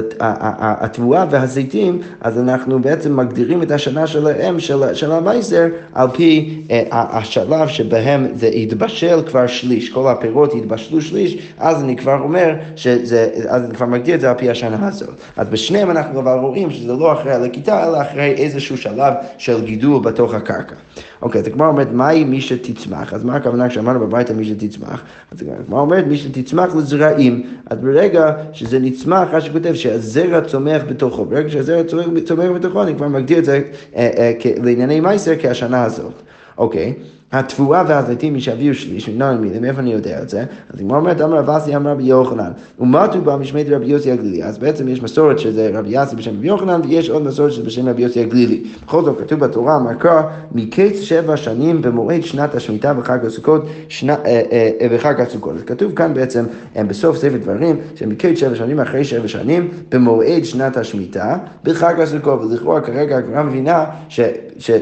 התבואה 0.59 1.25
והזיתים, 1.29 2.01
אז 2.21 2.39
אנחנו 2.39 2.79
בעצם 2.79 3.17
מגדירים 3.17 3.63
את 3.63 3.71
השנה 3.71 4.07
שלהם, 4.07 4.59
של, 4.59 4.93
של 4.93 5.11
המייסר, 5.11 5.65
על 5.93 6.07
פי 6.13 6.61
אה, 6.71 6.83
השלב 6.91 7.67
שבהם 7.67 8.27
זה 8.33 8.47
יתבשל 8.47 9.21
כבר 9.27 9.47
שליש, 9.47 9.89
כל 9.89 10.11
הפירות 10.11 10.55
יתבשלו 10.55 11.01
שליש, 11.01 11.37
אז 11.59 11.83
אני 11.83 11.95
כבר 11.97 12.19
אומר, 12.19 12.53
שזה, 12.75 13.29
אז 13.47 13.63
אני 13.63 13.73
כבר 13.73 13.85
מגדיר 13.85 14.15
את 14.15 14.21
זה 14.21 14.29
על 14.29 14.37
פי 14.37 14.49
השנה 14.49 14.87
הזאת. 14.87 15.09
אז 15.37 15.47
בשניהם 15.49 15.91
אנחנו 15.91 16.19
אבל 16.19 16.39
רואים 16.39 16.71
שזה 16.71 16.93
לא 16.93 17.13
אחרי 17.13 17.33
הלקיטה, 17.33 17.87
אלא 17.87 18.01
אחרי 18.01 18.31
איזשהו 18.31 18.77
שלב 18.77 19.13
של 19.37 19.65
גידול 19.65 20.03
בתוך 20.03 20.33
הקרקע. 20.33 20.75
אוקיי, 21.21 21.41
אז 21.41 21.47
הגמרא 21.47 21.67
אומרת, 21.67 21.87
מהי 21.91 22.23
מי 22.23 22.41
שתצמח? 22.41 23.13
אז 23.13 23.23
מה 23.23 23.35
הכוונה 23.35 23.69
כשאמרנו 23.69 23.90
בביתה 23.97 24.33
מי 24.33 24.45
שתצמח? 24.45 25.03
אז 25.31 25.41
הגמרא 25.41 25.81
אומרת, 25.81 26.05
מי 26.07 26.17
שתצמח 26.17 26.75
לזרעים. 26.75 27.43
אז 27.69 27.77
ברגע 27.77 28.33
שזה 28.53 28.79
נצמח, 28.79 29.27
רש"י 29.31 29.51
כותב 29.51 29.73
שהזרע 29.73 30.41
צומח 30.41 30.81
בתוכו. 30.89 31.25
ברגע 31.25 31.49
שהזרע 31.49 31.83
צומח 32.25 32.49
בתוכו, 32.55 32.83
אני 32.83 32.95
כבר 32.95 33.07
מגדיר 33.07 33.37
את 33.37 33.45
זה 33.45 33.61
אה, 33.95 34.09
אה, 34.17 34.51
לענייני 34.63 34.99
מייסר 34.99 35.33
כשנה 35.39 35.83
הזאת. 35.83 36.13
אוקיי. 36.57 36.93
התבואה 37.31 37.83
והזיתים 37.87 38.35
ישביעו 38.35 38.75
שליש, 38.75 39.09
מנהל 39.09 39.37
מילים, 39.37 39.61
מאיפה 39.61 39.79
אני 39.79 39.93
יודע 39.93 40.21
את 40.21 40.29
זה? 40.29 40.45
אז 40.73 40.79
הגמרא 40.79 40.97
אומרת, 40.97 41.21
אמר 41.21 41.37
רב 41.37 41.49
אסי 41.49 41.75
אמר 41.75 41.91
רבי 41.91 42.03
יוחנן, 42.03 42.51
ומתו 42.79 43.21
בה 43.21 43.37
משמי 43.37 43.63
רבי 43.63 43.85
יוסי 43.85 44.11
הגלילי. 44.11 44.43
אז 44.43 44.57
בעצם 44.57 44.87
יש 44.87 45.01
מסורת 45.01 45.39
שזה 45.39 45.71
רבי 45.73 45.89
יוסי 45.89 46.15
בשם 46.15 46.37
רבי 46.37 46.47
יוחנן, 46.47 46.81
ויש 46.83 47.09
עוד 47.09 47.23
מסורת 47.23 47.51
שזה 47.51 47.63
בשם 47.63 47.89
רבי 47.89 48.01
יוסי 48.01 48.21
הגלילי. 48.21 48.63
בכל 48.85 49.03
זאת 49.03 49.19
כתוב 49.19 49.39
בתורה, 49.39 49.75
אמר 49.75 49.93
קרא, 49.93 50.21
מקץ 50.51 50.99
שבע 50.99 51.37
שנים 51.37 51.81
במועד 51.81 52.23
שנת 52.23 52.55
השמיטה 52.55 52.93
וחג 52.97 53.25
הסוכות, 53.25 53.65
אה, 54.09 54.15
אה, 54.25 54.87
וחג 54.91 55.21
הסוכות. 55.21 55.55
אז 55.55 55.63
כתוב 55.63 55.95
כאן 55.95 56.13
בעצם, 56.13 56.45
בסוף 56.87 57.17
ספר 57.17 57.37
דברים, 57.37 57.75
שמקץ 57.95 58.37
שבע 58.37 58.55
שנים 58.55 58.79
אחרי 58.79 59.03
שבע 59.03 59.27
שנים, 59.27 59.67
במועד 59.91 60.45
שנת 60.45 60.77
השמיטה, 60.77 61.37
בחג 61.63 61.99
הסוכות. 61.99 62.41
ולכאורה 62.41 62.81
כרגע 62.81 63.17
הגמרא 63.17 63.43
מבינה 63.43 63.85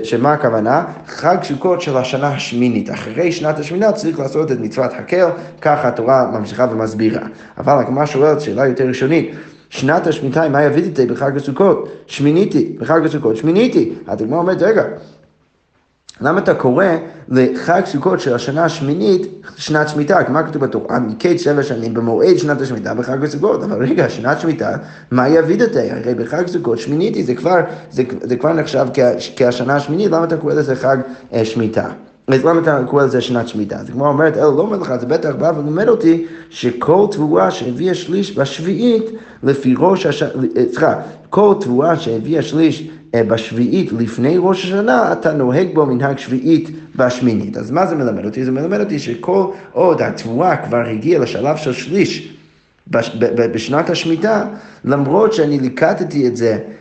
שמה 0.03 0.33
הכוונה? 0.33 0.83
חג 1.07 1.37
סוכות 1.43 1.81
של 1.81 1.97
השנה 1.97 2.38
השמינית. 2.39 2.89
אחרי 2.89 3.31
שנת 3.31 3.59
השמינה 3.59 3.91
צריך 3.91 4.19
לעשות 4.19 4.51
את 4.51 4.59
מצוות 4.59 4.91
הקל, 4.93 5.27
ככה 5.61 5.87
התורה 5.87 6.31
ממשיכה 6.33 6.67
ומסבירה. 6.71 7.21
אבל 7.57 7.73
הגמרא 7.73 8.05
שואלת 8.05 8.41
שאלה 8.41 8.67
יותר 8.67 8.87
ראשונית. 8.87 9.31
שנת 9.69 10.07
השמיטה, 10.07 10.49
מה 10.49 10.63
יביא 10.63 10.83
איתי 10.83 11.05
בחג 11.05 11.37
הסוכות? 11.37 11.89
שמיניתי, 12.07 12.75
בחג 12.79 13.05
הסוכות 13.05 13.35
שמיניתי. 13.35 13.93
הגמרא 14.07 14.39
אומרת, 14.39 14.61
רגע, 14.61 14.83
למה 16.21 16.39
אתה 16.39 16.53
קורא 16.53 16.85
לחג 17.29 17.81
סוכות 17.85 18.19
של 18.19 18.35
השנה 18.35 18.65
השמינית 18.65 19.27
שנת 19.57 19.89
שמיטה? 19.89 20.19
מה 20.29 20.43
כתוב 20.43 20.65
בתורה? 20.65 20.99
מקץ 20.99 21.41
שבע 21.41 21.63
שנים 21.63 21.93
במועד 21.93 22.37
שנת 22.37 22.61
השמיטה 22.61 22.93
בחג 22.93 23.23
הסוכות. 23.23 23.63
אבל 23.63 23.83
רגע, 23.85 24.09
שנת 24.09 24.39
שמיטה, 24.39 24.77
מה 25.11 25.29
יבידתי? 25.29 25.91
הרי 25.91 26.15
בחג 26.15 26.47
סוכות 26.47 26.79
שמיניתי, 26.79 27.23
זה 27.23 27.35
כבר, 27.35 27.59
זה, 27.91 28.03
זה 28.21 28.35
כבר 28.35 28.53
נחשב 28.53 28.87
כשנה 29.35 29.75
השמינית, 29.75 30.11
למה 30.11 30.23
אתה 30.23 30.37
קורא 30.37 30.53
לזה 30.53 30.75
חג 30.75 30.97
אה, 31.33 31.45
שמיטה? 31.45 31.89
אז 32.29 32.45
למה 32.45 32.59
אתה 32.59 32.79
קורא 32.87 33.03
לזה 33.03 33.21
שנת 33.21 33.47
שמיטה? 33.47 33.75
אז 33.75 33.89
כמו 33.89 34.07
אומרת, 34.07 34.37
אלא 34.37 34.57
לא 34.57 34.61
אומר 34.61 34.77
לך, 34.77 34.93
זה 34.99 35.05
בטח 35.05 35.35
בא 35.35 35.51
ולומד 35.57 35.87
אותי 35.87 36.25
שכל 36.49 37.07
תבואה 37.11 37.51
שהביאה 37.51 37.93
שליש 37.93 38.37
בשביעית 38.37 39.03
לפי 39.43 39.73
ראש 39.77 40.05
השנה, 40.05 40.29
אה, 40.57 40.63
סליחה, 40.71 40.95
כל 41.29 41.53
תבואה 41.59 41.97
שהביאה 41.97 42.41
שליש 42.41 42.89
אה, 43.15 43.23
בשביעית 43.23 43.91
לפני 43.99 44.35
ראש 44.39 44.65
השנה, 44.65 45.11
אתה 45.11 45.33
נוהג 45.33 45.67
בו 45.73 45.85
מנהג 45.85 46.17
שביעית 46.17 46.69
בשמינית. 46.95 47.57
אז 47.57 47.71
מה 47.71 47.85
זה 47.85 47.95
מלמד 47.95 48.25
אותי? 48.25 48.45
זה 48.45 48.51
מלמד 48.51 48.79
אותי 48.79 48.99
שכל 48.99 49.45
עוד 49.71 50.01
התבואה 50.01 50.57
כבר 50.57 50.83
הגיעה 50.87 51.21
לשלב 51.21 51.57
של 51.57 51.73
שליש 51.73 52.35
בשנת 53.35 53.89
השמיטה, 53.89 54.45
למרות 54.85 55.33
שאני 55.33 55.59
ליקטתי 55.59 56.27
את 56.27 56.35
זה 56.37 56.51
אה, 56.51 56.57
אה, 56.57 56.78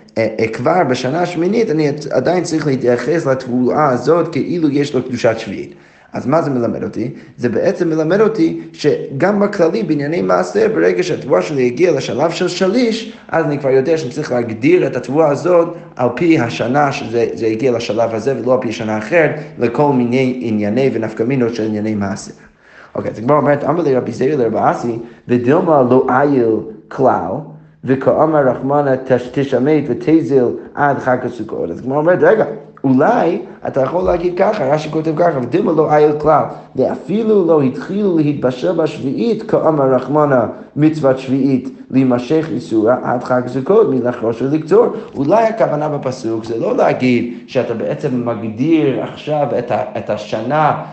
כבר 0.52 0.84
בשנה 0.84 1.22
השמינית, 1.22 1.70
אני 1.70 1.90
עדיין 2.10 2.44
צריך 2.44 2.66
להתייחס 2.66 3.26
לתבואה 3.26 3.88
הזאת 3.88 4.32
כאילו 4.32 4.70
יש 4.70 4.94
לו 4.94 5.02
קדושת 5.02 5.34
שביעית. 5.38 5.74
אז 6.12 6.26
מה 6.26 6.42
זה 6.42 6.50
מלמד 6.50 6.82
אותי? 6.82 7.10
זה 7.36 7.48
בעצם 7.48 7.88
מלמד 7.88 8.20
אותי 8.20 8.60
שגם 8.72 9.40
בכללי 9.40 9.82
בענייני 9.82 10.22
מעשה, 10.22 10.68
ברגע 10.68 11.02
שהתבואה 11.02 11.42
שלי 11.42 11.66
הגיעה 11.66 11.92
לשלב 11.92 12.30
של 12.30 12.48
שליש, 12.48 13.12
אז 13.28 13.44
אני 13.44 13.58
כבר 13.58 13.70
יודע 13.70 13.98
שאני 13.98 14.10
צריך 14.10 14.32
להגדיר 14.32 14.86
את 14.86 14.96
התבואה 14.96 15.28
הזאת 15.28 15.76
על 15.96 16.08
פי 16.16 16.38
השנה 16.38 16.92
שזה 16.92 17.46
הגיע 17.46 17.72
לשלב 17.72 18.14
הזה 18.14 18.34
ולא 18.40 18.54
על 18.54 18.60
פי 18.60 18.72
שנה 18.72 18.98
אחרת, 18.98 19.30
לכל 19.58 19.92
מיני 19.92 20.38
ענייני 20.42 20.90
ונפקמינות 20.92 21.54
של 21.54 21.64
ענייני 21.64 21.94
מעשה. 21.94 22.32
אוקיי, 22.94 23.10
אז 23.10 23.18
כבר 23.18 23.36
אומרת, 23.36 23.64
אמר 23.64 23.82
לי 23.82 23.96
רבי 23.96 24.12
זעיר 24.12 24.36
לרבי 24.36 24.98
ודילמה 25.28 25.82
לא 25.90 26.06
איל 26.10 26.56
כלל, 26.88 27.32
וכאמר 27.84 28.48
רחמנה 28.48 28.90
תשמט 29.32 29.84
ותזיל 29.88 30.44
עד 30.74 30.98
חג 30.98 31.18
הסוכות. 31.24 31.70
אז 31.70 31.80
כמו 31.80 31.96
אומרת, 31.96 32.18
רגע, 32.22 32.44
אולי 32.84 33.40
אתה 33.66 33.80
יכול 33.80 34.04
להגיד 34.04 34.38
ככה, 34.38 34.64
רש"י 34.64 34.90
כותב 34.90 35.12
ככה, 35.16 35.38
ודימה 35.42 35.72
לא 35.72 35.94
איל 35.96 36.12
כלל, 36.18 36.44
ואפילו 36.76 37.46
לא 37.46 37.62
התחילו 37.62 38.16
להתבשל 38.16 38.72
בשביעית, 38.72 39.50
כאמר 39.50 39.94
רחמנה 39.94 40.46
מצוות 40.76 41.18
שביעית, 41.18 41.68
להימשך 41.90 42.48
איסורה 42.52 42.96
עד 43.02 43.24
חג 43.24 43.42
סוכות, 43.46 43.90
מלחרוש 43.90 44.42
ולקצור. 44.42 44.86
אולי 45.14 45.44
הכוונה 45.44 45.88
בפסוק 45.88 46.44
זה 46.44 46.58
לא 46.58 46.76
להגיד 46.76 47.34
שאתה 47.46 47.74
בעצם 47.74 48.28
מגדיר 48.28 49.02
עכשיו 49.02 49.46
את 49.98 50.10
השנה 50.10 50.54
אה, 50.54 50.70
אה, 50.70 50.70
אה, 50.70 50.84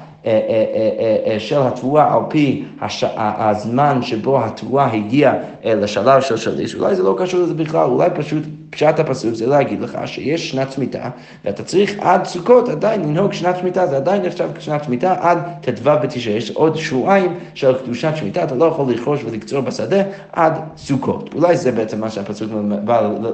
של 1.40 1.62
התבואה 1.62 2.14
על 2.14 2.22
פי 2.30 2.64
הזמן 3.18 4.02
שבו 4.02 4.44
התבואה 4.44 4.94
הגיעה 4.94 5.34
לשלב 5.66 6.22
של 6.22 6.38
שליש, 6.38 6.76
אולי 6.76 6.96
זה 6.96 7.04
לא 7.04 7.16
קשור 7.18 7.40
לזה 7.40 7.54
בכלל, 7.54 7.90
אולי 7.90 8.10
פשוט 8.16 8.44
פשט 8.70 9.00
הפסוק 9.00 9.34
זה 9.34 9.48
להגיד 9.48 9.82
לך 9.82 9.98
שיש 10.06 10.50
שנת 10.50 10.72
שמיטה 10.72 11.10
ואתה 11.46 11.64
צריך 11.64 11.96
עד 12.00 12.26
סוכות 12.26 12.70
עדיין 12.70 13.02
לנהוג 13.02 13.34
שנת 13.34 13.58
שמיטה, 13.58 13.88
זה 13.88 13.96
עדיין 13.96 14.22
נחשב 14.22 14.50
כשנת 14.56 14.84
שמיטה 14.84 15.16
עד 15.20 15.38
ט"ו 15.62 15.90
בתשעה, 16.04 16.34
יש 16.34 16.52
עוד 16.52 16.76
שבועיים 16.76 17.34
של 17.54 17.78
קדושת 17.78 18.12
שמיטה, 18.16 18.44
אתה 18.44 18.56
לא 18.56 18.66
יכול 18.66 18.94
לכרוש 18.94 19.24
ולקצור 19.24 19.62
בשדה 19.62 20.04
עד 20.32 20.54
סוכות. 20.78 21.30
אולי 21.36 21.58
זה 21.58 21.72
בעצם 21.72 22.02
מה 22.02 22.10
שהפסוק 22.10 22.52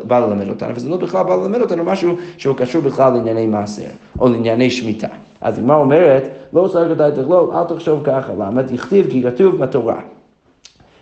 בא 0.04 0.20
ללמד 0.20 0.50
אותנו, 0.50 0.76
וזה 0.76 0.90
לא 0.90 0.98
בכלל 0.98 1.24
בא 1.24 1.36
ללמד 1.36 1.62
אותנו 1.62 1.84
משהו 1.84 2.16
שהוא 2.38 2.56
קשור 2.56 2.82
בכלל 2.82 3.14
לענייני 3.14 3.48
מעשר 3.48 3.90
או 4.20 4.30
לענייני 4.30 4.72
שמיטה. 4.72 5.08
אז 5.42 5.58
הגמרא 5.58 5.76
אומרת, 5.76 6.28
לא 6.54 6.70
סגרת 6.72 7.02
את 7.02 7.20
תכלול, 7.20 7.52
אל 7.54 7.64
תחשוב 7.64 8.02
ככה, 8.04 8.34
למה? 8.34 8.64
תכתיב 8.64 9.10
כי 9.10 9.24
כתוב 9.24 9.56
בתורה. 9.56 10.00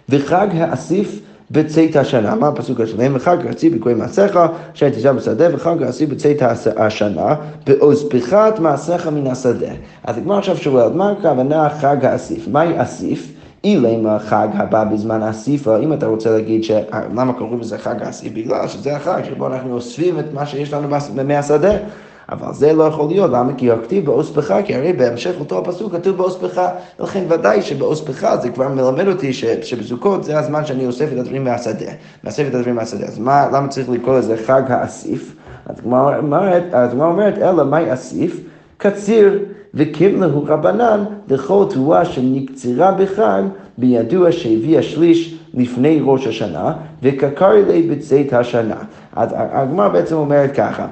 וחג 0.09 0.47
האסיף 0.53 1.21
בצאת 1.51 1.95
השנה. 1.95 2.35
מה 2.35 2.47
הפסוק 2.47 2.79
השלם? 2.79 3.15
וחג 3.15 3.47
האסיף 3.47 3.73
בקווי 3.73 3.93
מעשיך, 3.93 4.39
אשר 4.75 4.89
תשב 4.89 5.15
בשדה, 5.15 5.55
וחג 5.55 5.83
האסיף 5.83 6.09
בצאת 6.09 6.41
השנה, 6.77 7.35
בעוז 7.67 8.09
פחת 8.09 8.59
מעשיך 8.59 9.07
מן 9.07 9.27
השדה. 9.27 9.71
אז 10.03 10.17
הגמרא 10.17 10.37
עכשיו 10.37 10.57
שואלת, 10.57 10.95
מה 10.95 11.11
הכוונה 11.11 11.69
חג 11.69 12.05
האסיף? 12.05 12.47
מהי 12.47 12.81
אסיף? 12.81 13.33
אילמה 13.63 14.19
חג 14.19 14.47
הבא 14.53 14.83
בזמן 14.83 15.21
האסיפה, 15.23 15.77
אם 15.77 15.93
אתה 15.93 16.05
רוצה 16.05 16.29
להגיד 16.29 16.63
ש... 16.63 16.71
למה 17.15 17.33
קוראים 17.33 17.59
לזה 17.59 17.77
חג 17.77 18.03
האסיף? 18.03 18.33
בגלל 18.33 18.67
שזה 18.67 18.95
החג 18.95 19.21
שבו 19.29 19.47
אנחנו 19.47 19.73
אוספים 19.73 20.19
את 20.19 20.33
מה 20.33 20.45
שיש 20.45 20.73
לנו 20.73 20.87
מהשדה. 21.25 21.73
אבל 22.31 22.53
זה 22.53 22.73
לא 22.73 22.83
יכול 22.83 23.07
להיות, 23.07 23.31
למה? 23.31 23.53
כי 23.53 23.71
הכתיב 23.71 24.05
באוספך, 24.05 24.55
כי 24.65 24.75
הרי 24.75 24.93
בהמשך 24.93 25.33
אותו 25.39 25.57
הפסוק 25.57 25.95
כתוב 25.95 26.17
באוספך, 26.17 26.61
ולכן 26.99 27.23
ודאי 27.29 27.61
שבאוספך 27.61 28.35
זה 28.41 28.49
כבר 28.49 28.67
מלמד 28.67 29.07
אותי 29.07 29.33
ש, 29.33 29.45
שבזוכות 29.45 30.23
זה 30.23 30.39
הזמן 30.39 30.65
שאני 30.65 30.85
אוסף 30.85 31.13
את 31.13 31.17
הדברים 31.17 31.43
מהשדה, 31.43 31.91
מאסף 32.23 32.43
את 32.47 32.55
הדברים 32.55 32.75
מהשדה. 32.75 33.05
אז 33.05 33.19
מה, 33.19 33.47
למה 33.53 33.67
צריך 33.67 33.89
לקרוא 33.89 34.17
לזה 34.17 34.37
חג 34.45 34.61
האסיף? 34.67 35.35
הגמרא 35.67 36.17
אומרת, 37.01 37.37
אלא 37.37 37.65
מהי 37.65 37.93
אסיף? 37.93 38.41
קציר. 38.77 39.39
וקיבלהו 39.73 40.43
רבנן 40.47 41.03
לכל 41.29 41.65
תבואה 41.69 42.05
שנקצרה 42.05 42.91
בחג, 42.91 43.41
בידוע 43.77 44.31
שהביא 44.31 44.79
השליש 44.79 45.39
לפני 45.53 45.99
ראש 46.03 46.27
השנה, 46.27 46.73
וקקר 47.03 47.51
לי 47.51 47.81
בצאת 47.81 48.33
השנה. 48.33 48.75
אז 49.15 49.29
הגמרא 49.33 49.87
בעצם 49.87 50.15
אומרת 50.15 50.55
ככה, 50.55 50.87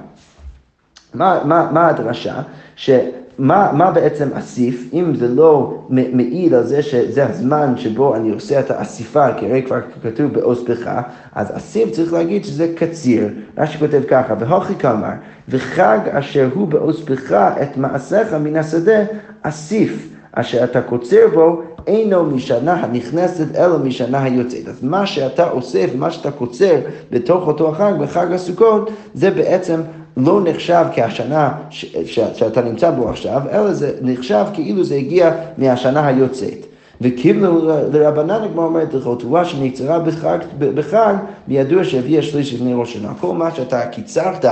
מה, 1.18 1.40
מה, 1.46 1.70
מה 1.72 1.88
הדרשה? 1.88 2.42
שמה 2.76 3.72
מה 3.74 3.92
בעצם 3.92 4.30
אסיף, 4.34 4.90
אם 4.94 5.16
זה 5.16 5.28
לא 5.28 5.78
מעיד 5.90 6.54
על 6.54 6.64
זה 6.64 6.82
שזה 6.82 7.26
הזמן 7.26 7.74
שבו 7.78 8.16
אני 8.16 8.32
עושה 8.32 8.60
את 8.60 8.72
האסיפה, 8.72 9.34
כי 9.34 9.46
הרי 9.46 9.64
כבר 9.64 9.80
כתוב 10.04 10.34
באוספך, 10.34 10.92
אז 11.36 11.58
אסיף 11.58 11.92
צריך 11.92 12.14
להגיד 12.14 12.46
שזה 12.46 12.74
קציר. 12.76 13.30
רש"י 13.58 13.78
כותב 13.78 14.02
ככה, 14.08 14.34
והוכי 14.40 14.76
כלומר, 14.76 15.12
וחג 15.50 16.00
אשר 16.12 16.50
הוא 16.54 16.68
באוספך 16.68 17.32
את 17.32 17.78
מעשיך 17.78 18.34
מן 18.34 18.56
השדה, 18.56 19.00
אסיף, 19.42 20.10
אשר 20.32 20.64
אתה 20.64 20.82
קוצר 20.82 21.28
בו 21.34 21.62
אינו 21.88 22.26
משנה 22.26 22.74
הנכנסת 22.74 23.56
אלא 23.56 23.80
משנה 23.80 24.24
היוצאת. 24.24 24.68
אז 24.68 24.84
מה 24.84 25.06
שאתה 25.06 25.50
אוסף, 25.50 25.90
מה 25.96 26.12
שאתה 26.12 26.32
קוצר 26.32 26.76
בתוך 27.12 27.48
אותו 27.48 27.70
החג, 27.70 27.94
בחג 28.00 28.32
הסוכות, 28.32 28.90
זה 29.14 29.32
בעצם 29.32 29.82
לא 30.18 30.42
נחשב 30.44 30.86
כהשנה 30.96 31.52
ש, 31.70 31.86
ש, 32.06 32.20
שאתה 32.34 32.62
נמצא 32.62 32.92
בו 32.92 33.10
עכשיו, 33.10 33.42
אלא 33.52 33.74
זה 33.74 33.92
נחשב 34.02 34.46
כאילו 34.54 34.84
זה 34.84 34.96
הגיע 34.96 35.32
מהשנה 35.58 36.08
היוצאת. 36.08 36.66
וקיבלו 37.02 37.68
לרבנן 37.94 38.44
הגמרא 38.44 38.66
אומרת 38.66 38.94
לך, 38.94 39.10
תרועה 39.20 39.46
שנקצרה 39.46 40.00
בחג, 40.00 40.38
בחג 40.60 41.14
בידוע 41.48 41.84
שהביאה 41.84 42.22
שליש 42.22 42.54
לפני 42.54 42.74
ראש 42.74 42.96
השנה. 42.96 43.14
כל 43.20 43.34
מה 43.34 43.52
שאתה 43.52 43.86
קיצרת 43.86 44.46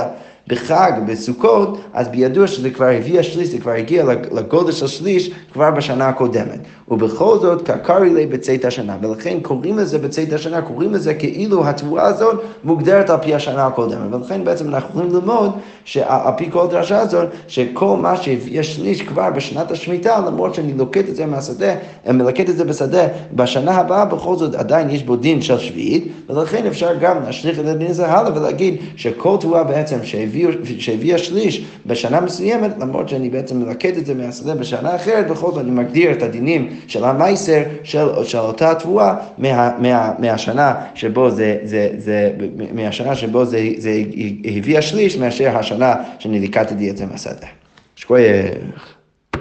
בחג, 0.47 0.91
בסוכות, 1.07 1.77
אז 1.93 2.07
בידוע 2.07 2.47
שזה 2.47 2.69
כבר 2.69 2.85
הביא 2.85 3.19
השליש, 3.19 3.49
זה 3.49 3.57
כבר 3.57 3.71
הגיע 3.71 4.03
לגודל 4.31 4.71
של 4.71 4.87
שליש 4.87 5.31
כבר 5.53 5.71
בשנה 5.71 6.07
הקודמת. 6.07 6.59
ובכל 6.87 7.37
זאת, 7.39 7.69
קקרי 7.69 8.13
לי 8.13 8.25
בצאת 8.25 8.65
השנה, 8.65 8.97
ולכן 9.01 9.39
קוראים 9.41 9.77
לזה 9.77 9.97
בצאת 9.97 10.33
השנה, 10.33 10.61
קוראים 10.61 10.93
לזה 10.93 11.13
כאילו 11.13 11.67
התבואה 11.67 12.05
הזאת 12.05 12.43
מוגדרת 12.63 13.09
על 13.09 13.17
פי 13.17 13.35
השנה 13.35 13.65
הקודמת. 13.65 14.13
ולכן 14.13 14.43
בעצם 14.43 14.69
אנחנו 14.69 14.89
יכולים 14.89 15.15
ללמוד 15.15 15.51
שעל 15.85 16.31
פי 16.37 16.51
כל 16.51 16.67
דרשה 16.69 16.99
הזאת, 16.99 17.29
שכל 17.47 17.97
מה 17.97 18.17
שהביא 18.17 18.59
השליש 18.59 19.01
כבר 19.01 19.29
בשנת 19.29 19.71
השמיטה, 19.71 20.19
למרות 20.27 20.55
שאני 20.55 20.73
לוקט 20.73 21.09
את 21.09 21.15
זה 21.15 21.25
מהשדה, 21.25 21.73
מלקט 22.09 22.49
את 22.49 22.57
זה 22.57 22.65
בשדה, 22.65 23.07
בשנה 23.33 23.71
הבאה 23.71 24.05
בכל 24.05 24.35
זאת 24.35 24.55
עדיין 24.55 24.89
יש 24.89 25.03
בו 25.03 25.15
דין 25.15 25.41
של 25.41 25.59
שביעית, 25.59 26.07
ולכן 26.29 26.65
אפשר 26.65 26.89
גם 27.01 27.23
להשליך 27.23 27.59
את 27.59 27.65
הדין 27.65 27.87
הזה 27.87 28.07
הלאה 28.07 28.37
ולהגיד 28.37 28.75
שכל 28.95 29.37
תבואה 29.39 29.63
בעצם 29.63 29.97
שהביא 30.03 30.34
שהביאה 30.79 31.17
שליש 31.17 31.65
בשנה 31.85 32.21
מסוימת, 32.21 32.71
למרות 32.79 33.09
שאני 33.09 33.29
בעצם 33.29 33.59
מלקט 33.59 33.97
את 33.97 34.05
זה 34.05 34.13
מהשדה 34.13 34.55
בשנה 34.55 34.95
אחרת, 34.95 35.27
בכל 35.27 35.51
זאת 35.51 35.57
אני 35.63 35.71
מגדיר 35.71 36.11
את 36.11 36.21
הדינים 36.21 36.69
של 36.87 37.03
המייסר, 37.03 37.61
של, 37.83 38.07
של 38.23 38.37
אותה 38.37 38.75
תבואה, 38.75 39.15
מה, 39.37 39.71
מה, 39.79 40.11
מהשנה 40.19 40.73
שבו 40.95 41.31
זה, 41.31 41.57
זה, 41.63 41.89
זה, 41.97 42.31
מהשנה 42.73 43.15
שבו 43.15 43.45
זה, 43.45 43.69
זה 43.77 44.01
הביא 44.57 44.77
השליש, 44.77 45.17
מאשר 45.17 45.57
השנה 45.57 45.95
שאני 46.19 46.39
ליקטתי 46.39 46.89
את 46.89 46.97
זה 46.97 47.05
מהשדה. 47.05 47.47
שכוייך. 47.95 48.94